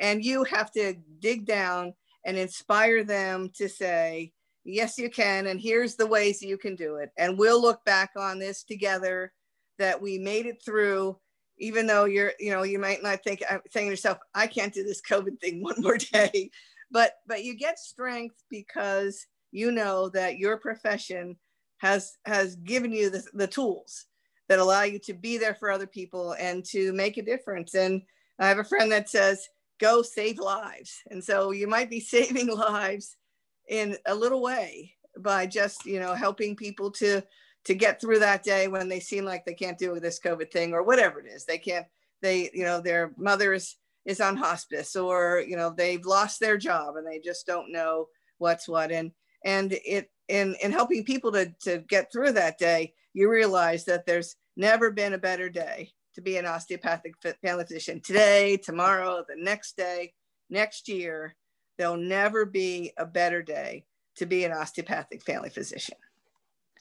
And 0.00 0.24
you 0.24 0.44
have 0.44 0.70
to 0.72 0.94
dig 1.20 1.46
down 1.46 1.94
and 2.24 2.36
inspire 2.36 3.04
them 3.04 3.50
to 3.56 3.68
say, 3.68 4.32
yes, 4.66 4.98
you 4.98 5.08
can. 5.08 5.46
And 5.46 5.60
here's 5.60 5.94
the 5.94 6.06
ways 6.06 6.42
you 6.42 6.58
can 6.58 6.74
do 6.74 6.96
it. 6.96 7.10
And 7.16 7.38
we'll 7.38 7.62
look 7.62 7.84
back 7.84 8.10
on 8.16 8.38
this 8.38 8.64
together 8.64 9.32
that 9.78 10.00
we 10.00 10.18
made 10.18 10.46
it 10.46 10.62
through, 10.64 11.18
even 11.58 11.86
though 11.86 12.04
you're, 12.04 12.32
you 12.40 12.50
know, 12.50 12.64
you 12.64 12.78
might 12.78 13.02
not 13.02 13.22
think, 13.22 13.42
I'm 13.48 13.58
uh, 13.58 13.60
saying 13.70 13.86
to 13.86 13.90
yourself, 13.90 14.18
I 14.34 14.46
can't 14.46 14.74
do 14.74 14.82
this 14.82 15.02
COVID 15.02 15.40
thing 15.40 15.62
one 15.62 15.80
more 15.80 15.98
day. 15.98 16.50
But, 16.90 17.12
but 17.26 17.44
you 17.44 17.56
get 17.56 17.78
strength 17.78 18.42
because 18.50 19.26
you 19.52 19.70
know 19.70 20.08
that 20.10 20.38
your 20.38 20.56
profession 20.56 21.36
has, 21.78 22.16
has 22.24 22.56
given 22.56 22.92
you 22.92 23.10
the, 23.10 23.22
the 23.34 23.46
tools 23.46 24.06
that 24.48 24.58
allow 24.58 24.82
you 24.82 24.98
to 25.00 25.14
be 25.14 25.38
there 25.38 25.54
for 25.54 25.70
other 25.70 25.86
people 25.86 26.34
and 26.38 26.64
to 26.64 26.92
make 26.92 27.16
a 27.16 27.22
difference. 27.22 27.74
And 27.74 28.02
I 28.38 28.48
have 28.48 28.58
a 28.58 28.64
friend 28.64 28.90
that 28.92 29.08
says, 29.08 29.48
go 29.78 30.02
save 30.02 30.38
lives. 30.38 31.02
And 31.10 31.22
so 31.22 31.50
you 31.50 31.66
might 31.66 31.90
be 31.90 32.00
saving 32.14 32.48
lives 32.48 33.16
in 33.68 33.96
a 34.06 34.14
little 34.14 34.42
way 34.42 34.94
by 35.18 35.46
just, 35.46 35.86
you 35.86 36.00
know, 36.00 36.14
helping 36.14 36.56
people 36.56 36.90
to 36.92 37.22
to 37.66 37.74
get 37.74 38.00
through 38.00 38.20
that 38.20 38.44
day 38.44 38.68
when 38.68 38.88
they 38.88 39.00
seem 39.00 39.24
like 39.24 39.44
they 39.44 39.52
can't 39.52 39.76
do 39.76 39.98
this 39.98 40.20
COVID 40.20 40.52
thing 40.52 40.72
or 40.72 40.84
whatever 40.84 41.20
it 41.20 41.26
is. 41.26 41.44
They 41.44 41.58
can't, 41.58 41.84
they, 42.22 42.48
you 42.54 42.62
know, 42.62 42.80
their 42.80 43.12
mother 43.16 43.52
is, 43.54 43.74
is 44.04 44.20
on 44.20 44.36
hospice 44.36 44.94
or, 44.94 45.42
you 45.44 45.56
know, 45.56 45.74
they've 45.76 46.04
lost 46.06 46.38
their 46.38 46.56
job 46.56 46.94
and 46.94 47.04
they 47.04 47.18
just 47.18 47.44
don't 47.44 47.72
know 47.72 48.06
what's 48.38 48.68
what. 48.68 48.92
And, 48.92 49.10
and 49.44 49.72
it, 49.84 50.08
in, 50.28 50.54
in 50.62 50.70
helping 50.70 51.02
people 51.02 51.32
to, 51.32 51.52
to 51.62 51.78
get 51.78 52.12
through 52.12 52.32
that 52.32 52.56
day, 52.56 52.94
you 53.14 53.28
realize 53.28 53.84
that 53.86 54.06
there's 54.06 54.36
never 54.56 54.92
been 54.92 55.14
a 55.14 55.18
better 55.18 55.48
day 55.48 55.90
to 56.16 56.22
be 56.22 56.38
an 56.38 56.46
osteopathic 56.46 57.14
family 57.42 57.64
physician 57.64 58.00
today, 58.00 58.56
tomorrow, 58.56 59.22
the 59.28 59.36
next 59.36 59.76
day, 59.76 60.12
next 60.50 60.88
year. 60.88 61.36
There'll 61.78 61.98
never 61.98 62.46
be 62.46 62.92
a 62.96 63.04
better 63.04 63.42
day 63.42 63.84
to 64.16 64.26
be 64.26 64.44
an 64.44 64.52
osteopathic 64.52 65.22
family 65.22 65.50
physician. 65.50 65.98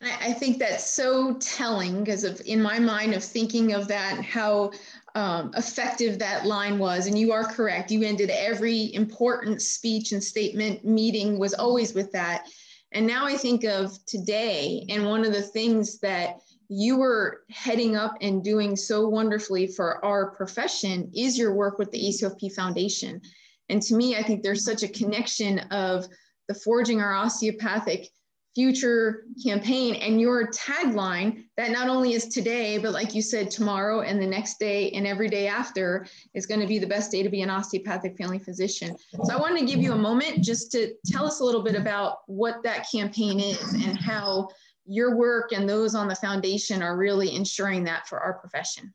I 0.01 0.33
think 0.33 0.57
that's 0.57 0.89
so 0.89 1.35
telling 1.35 2.03
because 2.03 2.23
of 2.23 2.41
in 2.45 2.61
my 2.61 2.79
mind 2.79 3.13
of 3.13 3.23
thinking 3.23 3.73
of 3.73 3.87
that 3.87 4.23
how 4.23 4.71
um, 5.15 5.51
effective 5.55 6.19
that 6.19 6.45
line 6.45 6.77
was. 6.79 7.07
And 7.07 7.17
you 7.17 7.31
are 7.31 7.45
correct. 7.45 7.91
You 7.91 8.03
ended 8.03 8.29
every 8.29 8.93
important 8.93 9.61
speech 9.61 10.11
and 10.11 10.23
statement 10.23 10.85
meeting 10.85 11.39
was 11.39 11.53
always 11.53 11.93
with 11.93 12.11
that. 12.11 12.47
And 12.91 13.07
now 13.07 13.25
I 13.25 13.35
think 13.35 13.63
of 13.65 13.97
today, 14.05 14.85
and 14.89 15.05
one 15.05 15.25
of 15.25 15.33
the 15.33 15.41
things 15.41 15.99
that 15.99 16.39
you 16.69 16.97
were 16.97 17.41
heading 17.49 17.95
up 17.95 18.15
and 18.21 18.43
doing 18.43 18.75
so 18.75 19.07
wonderfully 19.07 19.67
for 19.67 20.03
our 20.03 20.31
profession 20.31 21.11
is 21.15 21.37
your 21.37 21.53
work 21.53 21.77
with 21.77 21.91
the 21.91 21.99
ACOFP 21.99 22.53
Foundation. 22.53 23.21
And 23.69 23.81
to 23.83 23.95
me, 23.95 24.15
I 24.15 24.23
think 24.23 24.43
there's 24.43 24.65
such 24.65 24.83
a 24.83 24.87
connection 24.87 25.59
of 25.71 26.05
the 26.47 26.53
Forging 26.53 27.01
Our 27.01 27.13
Osteopathic 27.13 28.09
Future 28.55 29.25
campaign 29.45 29.95
and 29.95 30.21
your 30.21 30.49
tagline 30.51 31.43
that 31.57 31.71
not 31.71 31.89
only 31.89 32.13
is 32.13 32.29
today, 32.29 32.77
but 32.77 32.93
like 32.93 33.13
you 33.13 33.21
said, 33.21 33.51
tomorrow 33.51 33.99
and 33.99 34.21
the 34.21 34.25
next 34.25 34.59
day 34.59 34.91
and 34.91 35.05
every 35.05 35.27
day 35.27 35.47
after 35.47 36.07
is 36.33 36.45
going 36.45 36.61
to 36.61 36.67
be 36.67 36.79
the 36.79 36.87
best 36.87 37.11
day 37.11 37.21
to 37.21 37.27
be 37.27 37.41
an 37.41 37.49
osteopathic 37.49 38.15
family 38.17 38.39
physician. 38.39 38.95
So 39.25 39.33
I 39.33 39.37
wanted 39.37 39.59
to 39.59 39.65
give 39.65 39.83
you 39.83 39.91
a 39.91 39.97
moment 39.97 40.41
just 40.41 40.71
to 40.71 40.93
tell 41.05 41.25
us 41.25 41.41
a 41.41 41.43
little 41.43 41.63
bit 41.63 41.75
about 41.75 42.19
what 42.27 42.63
that 42.63 42.87
campaign 42.89 43.41
is 43.41 43.73
and 43.73 43.97
how 43.97 44.47
your 44.85 45.15
work 45.15 45.51
and 45.51 45.67
those 45.67 45.95
on 45.95 46.07
the 46.07 46.15
foundation 46.15 46.81
are 46.81 46.97
really 46.97 47.35
ensuring 47.35 47.83
that 47.85 48.07
for 48.07 48.19
our 48.19 48.33
profession. 48.33 48.93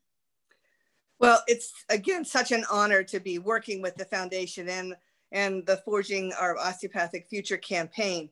Well, 1.19 1.43
it's 1.47 1.71
again 1.89 2.25
such 2.25 2.51
an 2.51 2.65
honor 2.71 3.03
to 3.03 3.19
be 3.19 3.39
working 3.39 3.81
with 3.81 3.95
the 3.95 4.05
foundation 4.05 4.69
and 4.69 4.95
and 5.31 5.65
the 5.65 5.77
Forging 5.85 6.33
Our 6.33 6.57
Osteopathic 6.57 7.27
Future 7.27 7.57
campaign. 7.57 8.29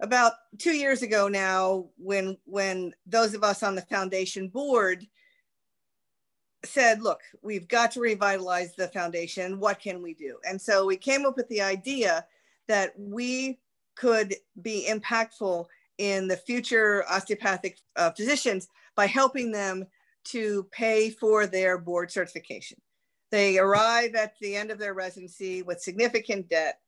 About 0.00 0.32
two 0.58 0.76
years 0.76 1.02
ago 1.02 1.28
now, 1.28 1.86
when 1.96 2.36
when 2.44 2.94
those 3.06 3.34
of 3.34 3.44
us 3.44 3.62
on 3.62 3.74
the 3.74 3.82
foundation 3.82 4.48
board 4.48 5.06
said, 6.64 7.02
look, 7.02 7.20
we've 7.42 7.68
got 7.68 7.92
to 7.92 8.00
revitalize 8.00 8.74
the 8.74 8.88
foundation. 8.88 9.60
What 9.60 9.78
can 9.78 10.02
we 10.02 10.14
do? 10.14 10.38
And 10.48 10.60
so 10.60 10.86
we 10.86 10.96
came 10.96 11.24
up 11.24 11.36
with 11.36 11.48
the 11.48 11.62
idea 11.62 12.26
that 12.66 12.94
we 12.98 13.60
could 13.94 14.34
be 14.60 14.86
impactful 14.88 15.66
in 15.98 16.28
the 16.28 16.36
future 16.36 17.04
osteopathic 17.08 17.78
uh, 17.96 18.10
physicians 18.12 18.68
by 18.94 19.06
helping 19.06 19.52
them 19.52 19.86
to 20.24 20.66
pay 20.72 21.10
for 21.10 21.46
their 21.46 21.78
board 21.78 22.10
certification. 22.10 22.78
They 23.30 23.58
arrive 23.58 24.14
at 24.14 24.34
the 24.40 24.56
end 24.56 24.70
of 24.70 24.78
their 24.78 24.94
residency 24.94 25.62
with 25.62 25.80
significant 25.80 26.48
debt. 26.48 26.80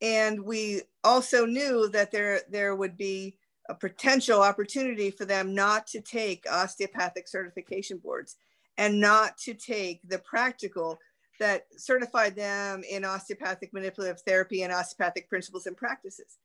And 0.00 0.44
we 0.44 0.82
also 1.02 1.46
knew 1.46 1.88
that 1.90 2.10
there, 2.10 2.40
there 2.50 2.74
would 2.74 2.96
be 2.96 3.38
a 3.68 3.74
potential 3.74 4.42
opportunity 4.42 5.10
for 5.10 5.24
them 5.24 5.54
not 5.54 5.86
to 5.88 6.00
take 6.00 6.44
osteopathic 6.50 7.28
certification 7.28 7.98
boards 7.98 8.36
and 8.76 9.00
not 9.00 9.38
to 9.38 9.54
take 9.54 10.00
the 10.08 10.18
practical 10.18 10.98
that 11.40 11.66
certified 11.76 12.36
them 12.36 12.82
in 12.88 13.04
osteopathic 13.04 13.72
manipulative 13.72 14.20
therapy 14.22 14.62
and 14.62 14.72
osteopathic 14.72 15.28
principles 15.28 15.66
and 15.66 15.76
practices. 15.76 16.38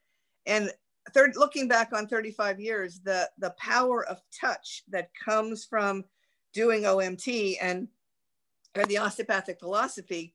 And 0.45 0.71
third, 1.09 1.33
looking 1.35 1.67
back 1.67 1.91
on 1.93 2.07
35 2.07 2.59
years, 2.59 2.99
the, 3.03 3.29
the 3.37 3.51
power 3.51 4.05
of 4.05 4.21
touch 4.39 4.83
that 4.89 5.09
comes 5.13 5.65
from 5.65 6.05
doing 6.53 6.83
OMT 6.83 7.57
and 7.61 7.87
or 8.75 8.85
the 8.85 8.97
osteopathic 8.97 9.59
philosophy 9.59 10.33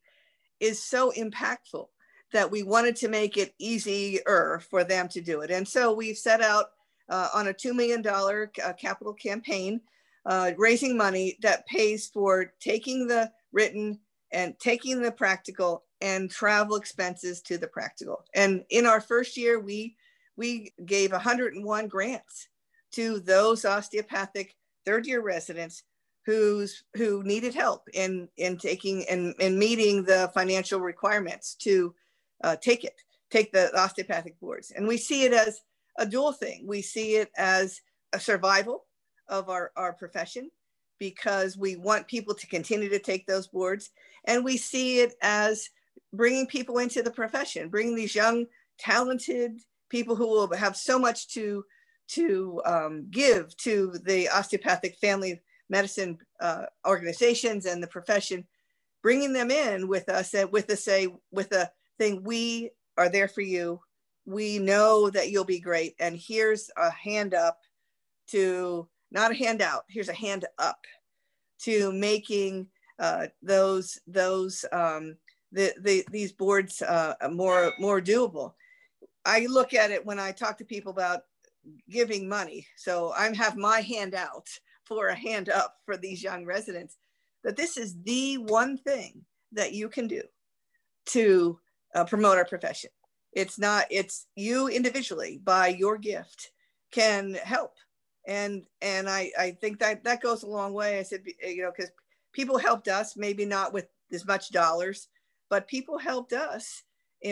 is 0.60 0.82
so 0.82 1.12
impactful 1.16 1.87
that 2.32 2.50
we 2.50 2.62
wanted 2.62 2.96
to 2.96 3.08
make 3.08 3.37
it 3.37 3.54
easier 3.58 4.60
for 4.70 4.82
them 4.82 5.08
to 5.08 5.20
do 5.20 5.40
it. 5.40 5.50
And 5.50 5.66
so 5.66 5.92
we 5.92 6.14
set 6.14 6.40
out 6.40 6.66
uh, 7.08 7.28
on 7.34 7.48
a 7.48 7.54
$2 7.54 7.74
million 7.74 8.04
uh, 8.06 8.72
capital 8.72 9.14
campaign, 9.14 9.80
uh, 10.26 10.52
raising 10.56 10.96
money 10.96 11.38
that 11.42 11.66
pays 11.66 12.08
for 12.08 12.52
taking 12.60 13.06
the 13.06 13.30
written 13.52 14.00
and 14.32 14.58
taking 14.58 15.00
the 15.00 15.12
practical 15.12 15.84
and 16.00 16.30
travel 16.30 16.76
expenses 16.76 17.40
to 17.42 17.56
the 17.56 17.68
practical. 17.68 18.24
And 18.34 18.64
in 18.70 18.84
our 18.84 19.00
first 19.00 19.37
year, 19.37 19.60
we 19.60 19.96
we 20.37 20.73
gave 20.85 21.12
101 21.12 21.88
grants 21.88 22.49
to 22.92 23.20
those 23.20 23.64
osteopathic 23.64 24.55
third 24.85 25.07
year 25.07 25.20
residents 25.20 25.83
who's 26.27 26.85
who 26.94 27.23
needed 27.23 27.55
help 27.55 27.88
in 27.92 28.29
in 28.37 28.57
taking 28.57 29.05
and, 29.09 29.35
in 29.40 29.59
meeting 29.59 30.05
the 30.05 30.31
financial 30.35 30.81
requirements 30.81 31.55
to 31.55 31.94
uh, 32.42 32.57
take 32.57 32.85
it 32.85 32.94
take 33.31 33.53
the 33.53 33.77
osteopathic 33.77 34.38
boards. 34.38 34.70
And 34.70 34.87
we 34.87 34.97
see 34.97 35.25
it 35.25 35.33
as 35.33 35.61
a 35.99 36.07
dual 36.07 36.33
thing. 36.33 36.66
We 36.66 36.83
see 36.83 37.16
it 37.16 37.31
as 37.37 37.81
a 38.12 38.20
survival 38.20 38.85
of 39.29 39.49
our, 39.49 39.73
our 39.77 39.92
profession 39.92 40.51
because 41.01 41.57
we 41.57 41.75
want 41.77 42.07
people 42.07 42.35
to 42.35 42.47
continue 42.47 42.88
to 42.88 42.99
take 42.99 43.27
those 43.27 43.49
boards. 43.49 43.90
And 44.27 44.44
we 44.44 44.57
see 44.57 45.01
it 45.01 45.14
as 45.20 45.68
bringing 46.12 46.47
people 46.47 46.79
into 46.79 47.03
the 47.03 47.11
profession 47.11 47.68
bringing 47.68 47.97
these 47.97 48.14
young 48.14 48.47
talented 48.79 49.59
people 49.94 50.16
who 50.16 50.26
will 50.26 50.52
have 50.57 50.76
so 50.76 50.98
much 50.98 51.28
to 51.28 51.64
to 52.09 52.61
um, 52.66 53.07
give 53.12 53.57
to 53.57 53.92
the 54.04 54.28
osteopathic 54.28 54.96
family 54.96 55.40
medicine 55.70 56.18
uh, 56.40 56.64
organizations 56.85 57.64
and 57.64 57.80
the 57.80 57.87
profession, 57.87 58.44
bringing 59.04 59.33
them 59.33 59.52
in 59.52 59.87
with 59.87 60.09
us 60.09 60.35
uh, 60.35 60.46
with 60.50 60.68
a 60.70 60.76
say 60.76 61.07
with 61.30 61.52
a 61.52 61.70
thing 61.96 62.24
we 62.24 62.70
are 62.98 63.09
there 63.09 63.28
for 63.28 63.42
you. 63.42 63.80
We 64.26 64.59
know 64.59 65.11
that 65.11 65.30
you'll 65.30 65.44
be 65.44 65.61
great, 65.61 65.94
and 66.00 66.18
here's 66.20 66.70
a 66.76 66.90
hand 66.90 67.33
up 67.33 67.61
to 68.30 68.88
not 69.12 69.30
a 69.30 69.37
handout. 69.37 69.85
Here's 69.88 70.09
a 70.09 70.12
hand 70.26 70.44
up 70.59 70.80
to 71.61 71.92
making 71.92 72.66
uh, 72.98 73.28
those 73.42 74.00
those 74.09 74.64
um, 74.72 75.16
the, 75.52 75.72
the 75.80 76.04
these 76.11 76.33
boards 76.33 76.83
uh, 76.83 77.14
more 77.30 77.72
more 77.78 78.00
doable. 78.00 78.54
I 79.24 79.46
look 79.46 79.74
at 79.74 79.90
it 79.90 80.04
when 80.04 80.18
I 80.18 80.32
talk 80.32 80.58
to 80.58 80.64
people 80.64 80.92
about 80.92 81.22
giving 81.88 82.28
money. 82.28 82.66
So 82.76 83.12
I 83.16 83.34
have 83.34 83.56
my 83.56 83.80
hand 83.80 84.14
out 84.14 84.48
for 84.84 85.08
a 85.08 85.14
hand 85.14 85.48
up 85.48 85.76
for 85.87 85.96
these 85.96 86.22
young 86.22 86.44
residents. 86.44 86.96
That 87.42 87.56
this 87.56 87.76
is 87.76 87.96
the 88.02 88.37
one 88.38 88.78
thing 88.78 89.24
that 89.52 89.72
you 89.72 89.88
can 89.88 90.08
do 90.08 90.22
to 91.06 91.58
uh, 91.94 92.04
promote 92.04 92.38
our 92.38 92.44
profession. 92.44 92.90
It's 93.32 93.58
not. 93.58 93.87
It's 93.90 94.26
you 94.37 94.68
individually 94.68 95.40
by 95.42 95.68
your 95.68 95.98
gift 95.98 96.50
can 96.90 97.34
help 97.34 97.74
and 98.26 98.64
and 98.80 99.08
I 99.08 99.30
I 99.38 99.50
think 99.52 99.78
that 99.80 100.04
that 100.04 100.22
goes 100.22 100.42
a 100.42 100.48
long 100.48 100.72
way. 100.72 100.98
I 100.98 101.02
said 101.02 101.22
you 101.46 101.62
know 101.62 101.72
because 101.74 101.90
people 102.32 102.58
helped 102.58 102.88
us 102.88 103.16
maybe 103.16 103.44
not 103.44 103.72
with 103.72 103.87
as 104.12 104.26
much 104.26 104.50
dollars, 104.50 105.08
but 105.50 105.68
people 105.68 105.98
helped 105.98 106.32
us 106.32 106.82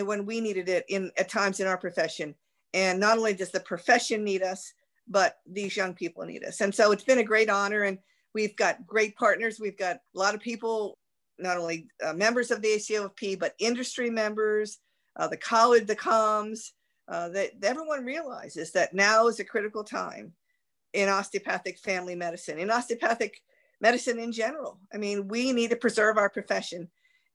when 0.00 0.24
we 0.24 0.40
needed 0.40 0.68
it 0.68 0.84
in 0.88 1.10
at 1.18 1.28
times 1.28 1.60
in 1.60 1.66
our 1.66 1.78
profession. 1.78 2.34
And 2.74 2.98
not 2.98 3.18
only 3.18 3.34
does 3.34 3.50
the 3.50 3.60
profession 3.60 4.24
need 4.24 4.42
us, 4.42 4.72
but 5.06 5.38
these 5.46 5.76
young 5.76 5.94
people 5.94 6.24
need 6.24 6.44
us. 6.44 6.60
And 6.60 6.74
so 6.74 6.92
it's 6.92 7.04
been 7.04 7.18
a 7.18 7.24
great 7.24 7.50
honor, 7.50 7.82
and 7.82 7.98
we've 8.34 8.56
got 8.56 8.86
great 8.86 9.14
partners. 9.16 9.58
We've 9.60 9.76
got 9.76 9.96
a 9.96 10.18
lot 10.18 10.34
of 10.34 10.40
people, 10.40 10.98
not 11.38 11.58
only 11.58 11.88
uh, 12.02 12.14
members 12.14 12.50
of 12.50 12.62
the 12.62 12.68
ACOFP, 12.68 13.38
but 13.38 13.54
industry 13.58 14.08
members, 14.08 14.78
uh, 15.16 15.28
the 15.28 15.36
college, 15.36 15.86
the 15.86 15.96
comms. 15.96 16.70
Uh, 17.08 17.28
that 17.28 17.50
everyone 17.62 18.04
realizes 18.04 18.70
that 18.70 18.94
now 18.94 19.26
is 19.26 19.40
a 19.40 19.44
critical 19.44 19.82
time 19.82 20.32
in 20.94 21.08
osteopathic 21.08 21.78
family 21.80 22.14
medicine, 22.14 22.58
in 22.58 22.70
osteopathic 22.70 23.42
medicine 23.80 24.20
in 24.20 24.30
general. 24.30 24.78
I 24.94 24.98
mean, 24.98 25.26
we 25.26 25.52
need 25.52 25.70
to 25.70 25.76
preserve 25.76 26.16
our 26.16 26.30
profession, 26.30 26.88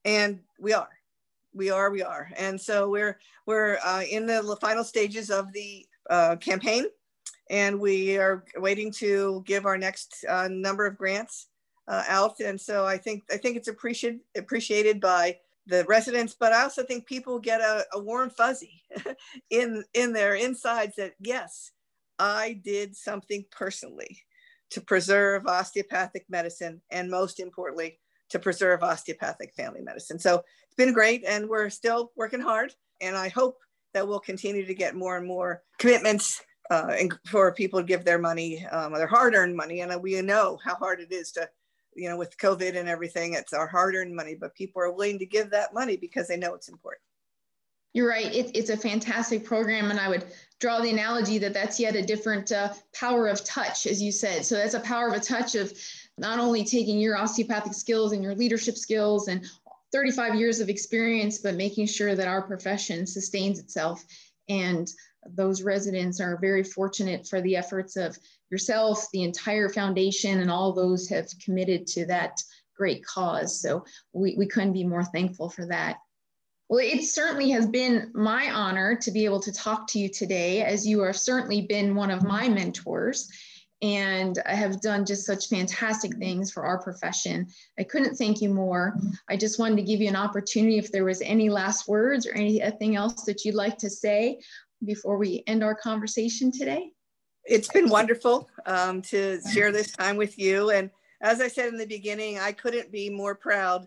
and 0.06 0.40
we 0.58 0.72
are, 0.72 0.88
we 1.52 1.70
are, 1.70 1.90
we 1.90 2.02
are. 2.02 2.30
And 2.36 2.60
so 2.60 2.88
we're 2.88 3.18
we're 3.46 3.78
uh, 3.84 4.02
in 4.02 4.26
the 4.26 4.56
final 4.60 4.84
stages 4.84 5.30
of 5.30 5.52
the 5.52 5.86
uh, 6.10 6.36
campaign, 6.36 6.86
and 7.50 7.78
we 7.80 8.16
are 8.18 8.44
waiting 8.56 8.92
to 8.92 9.42
give 9.46 9.66
our 9.66 9.78
next 9.78 10.24
uh, 10.28 10.48
number 10.50 10.86
of 10.86 10.98
grants 10.98 11.48
uh, 11.88 12.04
out. 12.08 12.40
And 12.40 12.60
so 12.60 12.86
I 12.86 12.98
think 12.98 13.24
I 13.30 13.36
think 13.36 13.56
it's 13.56 13.68
appreciated 13.68 14.20
appreciated 14.36 15.00
by 15.00 15.38
the 15.66 15.84
residents, 15.84 16.34
but 16.38 16.52
I 16.52 16.62
also 16.62 16.82
think 16.82 17.06
people 17.06 17.38
get 17.38 17.60
a, 17.60 17.84
a 17.92 18.00
warm 18.00 18.30
fuzzy 18.30 18.82
in 19.50 19.84
in 19.94 20.12
their 20.12 20.34
insides 20.34 20.96
that 20.96 21.14
yes, 21.20 21.72
I 22.18 22.60
did 22.64 22.96
something 22.96 23.44
personally 23.50 24.22
to 24.70 24.80
preserve 24.80 25.46
osteopathic 25.46 26.26
medicine 26.28 26.82
and 26.90 27.10
most 27.10 27.40
importantly, 27.40 27.98
to 28.30 28.38
preserve 28.38 28.82
osteopathic 28.82 29.54
family 29.54 29.80
medicine. 29.80 30.18
So 30.18 30.42
it's 30.66 30.76
been 30.76 30.92
great 30.92 31.24
and 31.26 31.48
we're 31.48 31.70
still 31.70 32.12
working 32.16 32.40
hard. 32.40 32.74
And 33.00 33.16
I 33.16 33.28
hope 33.28 33.58
that 33.94 34.06
we'll 34.06 34.20
continue 34.20 34.66
to 34.66 34.74
get 34.74 34.94
more 34.94 35.16
and 35.16 35.26
more 35.26 35.62
commitments 35.78 36.42
uh, 36.70 36.94
and 36.98 37.14
for 37.26 37.52
people 37.52 37.80
to 37.80 37.86
give 37.86 38.04
their 38.04 38.18
money, 38.18 38.66
um, 38.66 38.92
their 38.92 39.06
hard 39.06 39.34
earned 39.34 39.56
money. 39.56 39.80
And 39.80 40.02
we 40.02 40.20
know 40.20 40.58
how 40.64 40.74
hard 40.74 41.00
it 41.00 41.12
is 41.12 41.32
to, 41.32 41.48
you 41.94 42.08
know, 42.08 42.16
with 42.16 42.36
COVID 42.36 42.76
and 42.76 42.88
everything, 42.88 43.34
it's 43.34 43.52
our 43.52 43.66
hard 43.66 43.94
earned 43.94 44.14
money, 44.14 44.34
but 44.34 44.54
people 44.54 44.82
are 44.82 44.92
willing 44.92 45.18
to 45.18 45.26
give 45.26 45.50
that 45.50 45.72
money 45.72 45.96
because 45.96 46.28
they 46.28 46.36
know 46.36 46.54
it's 46.54 46.68
important. 46.68 47.02
You're 47.94 48.08
right. 48.08 48.32
It, 48.32 48.50
it's 48.54 48.70
a 48.70 48.76
fantastic 48.76 49.44
program. 49.44 49.90
And 49.90 49.98
I 49.98 50.08
would 50.08 50.26
draw 50.60 50.80
the 50.80 50.90
analogy 50.90 51.38
that 51.38 51.54
that's 51.54 51.80
yet 51.80 51.96
a 51.96 52.02
different 52.02 52.52
uh, 52.52 52.74
power 52.94 53.28
of 53.28 53.42
touch, 53.44 53.86
as 53.86 54.02
you 54.02 54.12
said. 54.12 54.44
So 54.44 54.56
that's 54.56 54.74
a 54.74 54.80
power 54.80 55.08
of 55.08 55.14
a 55.14 55.20
touch 55.20 55.54
of 55.54 55.72
not 56.18 56.38
only 56.38 56.64
taking 56.64 56.98
your 56.98 57.16
osteopathic 57.16 57.74
skills 57.74 58.12
and 58.12 58.22
your 58.22 58.34
leadership 58.34 58.76
skills 58.76 59.28
and 59.28 59.44
35 59.92 60.34
years 60.34 60.60
of 60.60 60.68
experience, 60.68 61.38
but 61.38 61.54
making 61.54 61.86
sure 61.86 62.14
that 62.14 62.28
our 62.28 62.42
profession 62.42 63.06
sustains 63.06 63.58
itself. 63.58 64.04
And 64.48 64.88
those 65.26 65.62
residents 65.62 66.20
are 66.20 66.38
very 66.40 66.62
fortunate 66.62 67.26
for 67.26 67.40
the 67.40 67.56
efforts 67.56 67.96
of 67.96 68.18
yourself, 68.50 69.06
the 69.12 69.22
entire 69.22 69.68
foundation, 69.68 70.40
and 70.40 70.50
all 70.50 70.72
those 70.72 71.08
have 71.08 71.28
committed 71.44 71.86
to 71.86 72.06
that 72.06 72.40
great 72.76 73.04
cause. 73.04 73.60
So 73.60 73.84
we, 74.12 74.34
we 74.36 74.46
couldn't 74.46 74.72
be 74.72 74.84
more 74.84 75.04
thankful 75.04 75.50
for 75.50 75.66
that. 75.66 75.98
Well, 76.68 76.80
it 76.80 77.02
certainly 77.04 77.50
has 77.50 77.66
been 77.66 78.10
my 78.14 78.50
honor 78.50 78.94
to 78.96 79.10
be 79.10 79.24
able 79.24 79.40
to 79.40 79.52
talk 79.52 79.86
to 79.88 79.98
you 79.98 80.08
today, 80.08 80.62
as 80.62 80.86
you 80.86 81.00
have 81.00 81.16
certainly 81.16 81.62
been 81.62 81.94
one 81.94 82.10
of 82.10 82.22
my 82.22 82.48
mentors 82.48 83.30
and 83.80 84.40
I 84.44 84.54
have 84.54 84.80
done 84.80 85.06
just 85.06 85.24
such 85.24 85.48
fantastic 85.48 86.16
things 86.16 86.50
for 86.50 86.64
our 86.64 86.82
profession. 86.82 87.46
I 87.78 87.84
couldn't 87.84 88.16
thank 88.16 88.40
you 88.40 88.48
more. 88.48 88.98
I 89.28 89.36
just 89.36 89.58
wanted 89.58 89.76
to 89.76 89.82
give 89.82 90.00
you 90.00 90.08
an 90.08 90.16
opportunity 90.16 90.78
if 90.78 90.90
there 90.90 91.04
was 91.04 91.20
any 91.22 91.48
last 91.48 91.86
words 91.86 92.26
or 92.26 92.32
anything 92.32 92.96
else 92.96 93.22
that 93.24 93.44
you'd 93.44 93.54
like 93.54 93.78
to 93.78 93.90
say 93.90 94.40
before 94.84 95.16
we 95.16 95.44
end 95.46 95.62
our 95.62 95.74
conversation 95.74 96.50
today. 96.50 96.92
It's 97.44 97.68
been 97.68 97.88
wonderful 97.88 98.50
um, 98.66 99.00
to 99.02 99.40
share 99.52 99.70
this 99.70 99.92
time 99.92 100.16
with 100.16 100.38
you. 100.38 100.70
And 100.70 100.90
as 101.20 101.40
I 101.40 101.48
said 101.48 101.68
in 101.68 101.78
the 101.78 101.86
beginning, 101.86 102.38
I 102.38 102.52
couldn't 102.52 102.90
be 102.90 103.10
more 103.10 103.34
proud 103.34 103.86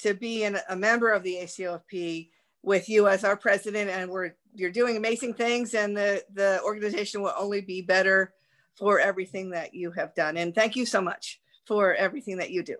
to 0.00 0.14
be 0.14 0.44
an, 0.44 0.58
a 0.68 0.76
member 0.76 1.10
of 1.10 1.22
the 1.22 1.36
ACOFP 1.42 2.30
with 2.62 2.88
you 2.88 3.08
as 3.08 3.24
our 3.24 3.36
president. 3.36 3.90
And 3.90 4.10
we're 4.10 4.32
you're 4.54 4.70
doing 4.70 4.96
amazing 4.96 5.34
things, 5.34 5.74
and 5.74 5.96
the 5.96 6.24
the 6.32 6.60
organization 6.64 7.22
will 7.22 7.34
only 7.38 7.60
be 7.60 7.82
better 7.82 8.32
for 8.78 9.00
everything 9.00 9.50
that 9.50 9.74
you 9.74 9.90
have 9.92 10.14
done. 10.14 10.36
And 10.36 10.54
thank 10.54 10.76
you 10.76 10.86
so 10.86 11.00
much 11.00 11.40
for 11.66 11.94
everything 11.94 12.36
that 12.38 12.50
you 12.50 12.62
do. 12.62 12.76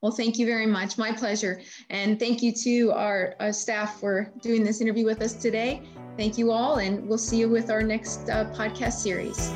Well, 0.00 0.12
thank 0.12 0.38
you 0.38 0.44
very 0.44 0.66
much. 0.66 0.98
My 0.98 1.12
pleasure. 1.12 1.62
And 1.88 2.18
thank 2.18 2.42
you 2.42 2.52
to 2.52 2.92
our, 2.92 3.34
our 3.40 3.52
staff 3.52 4.00
for 4.00 4.30
doing 4.42 4.62
this 4.62 4.80
interview 4.80 5.06
with 5.06 5.22
us 5.22 5.32
today. 5.32 5.82
Thank 6.18 6.36
you 6.36 6.50
all, 6.50 6.76
and 6.76 7.08
we'll 7.08 7.18
see 7.18 7.38
you 7.38 7.48
with 7.48 7.70
our 7.70 7.82
next 7.82 8.28
uh, 8.28 8.52
podcast 8.54 8.94
series. 8.94 9.50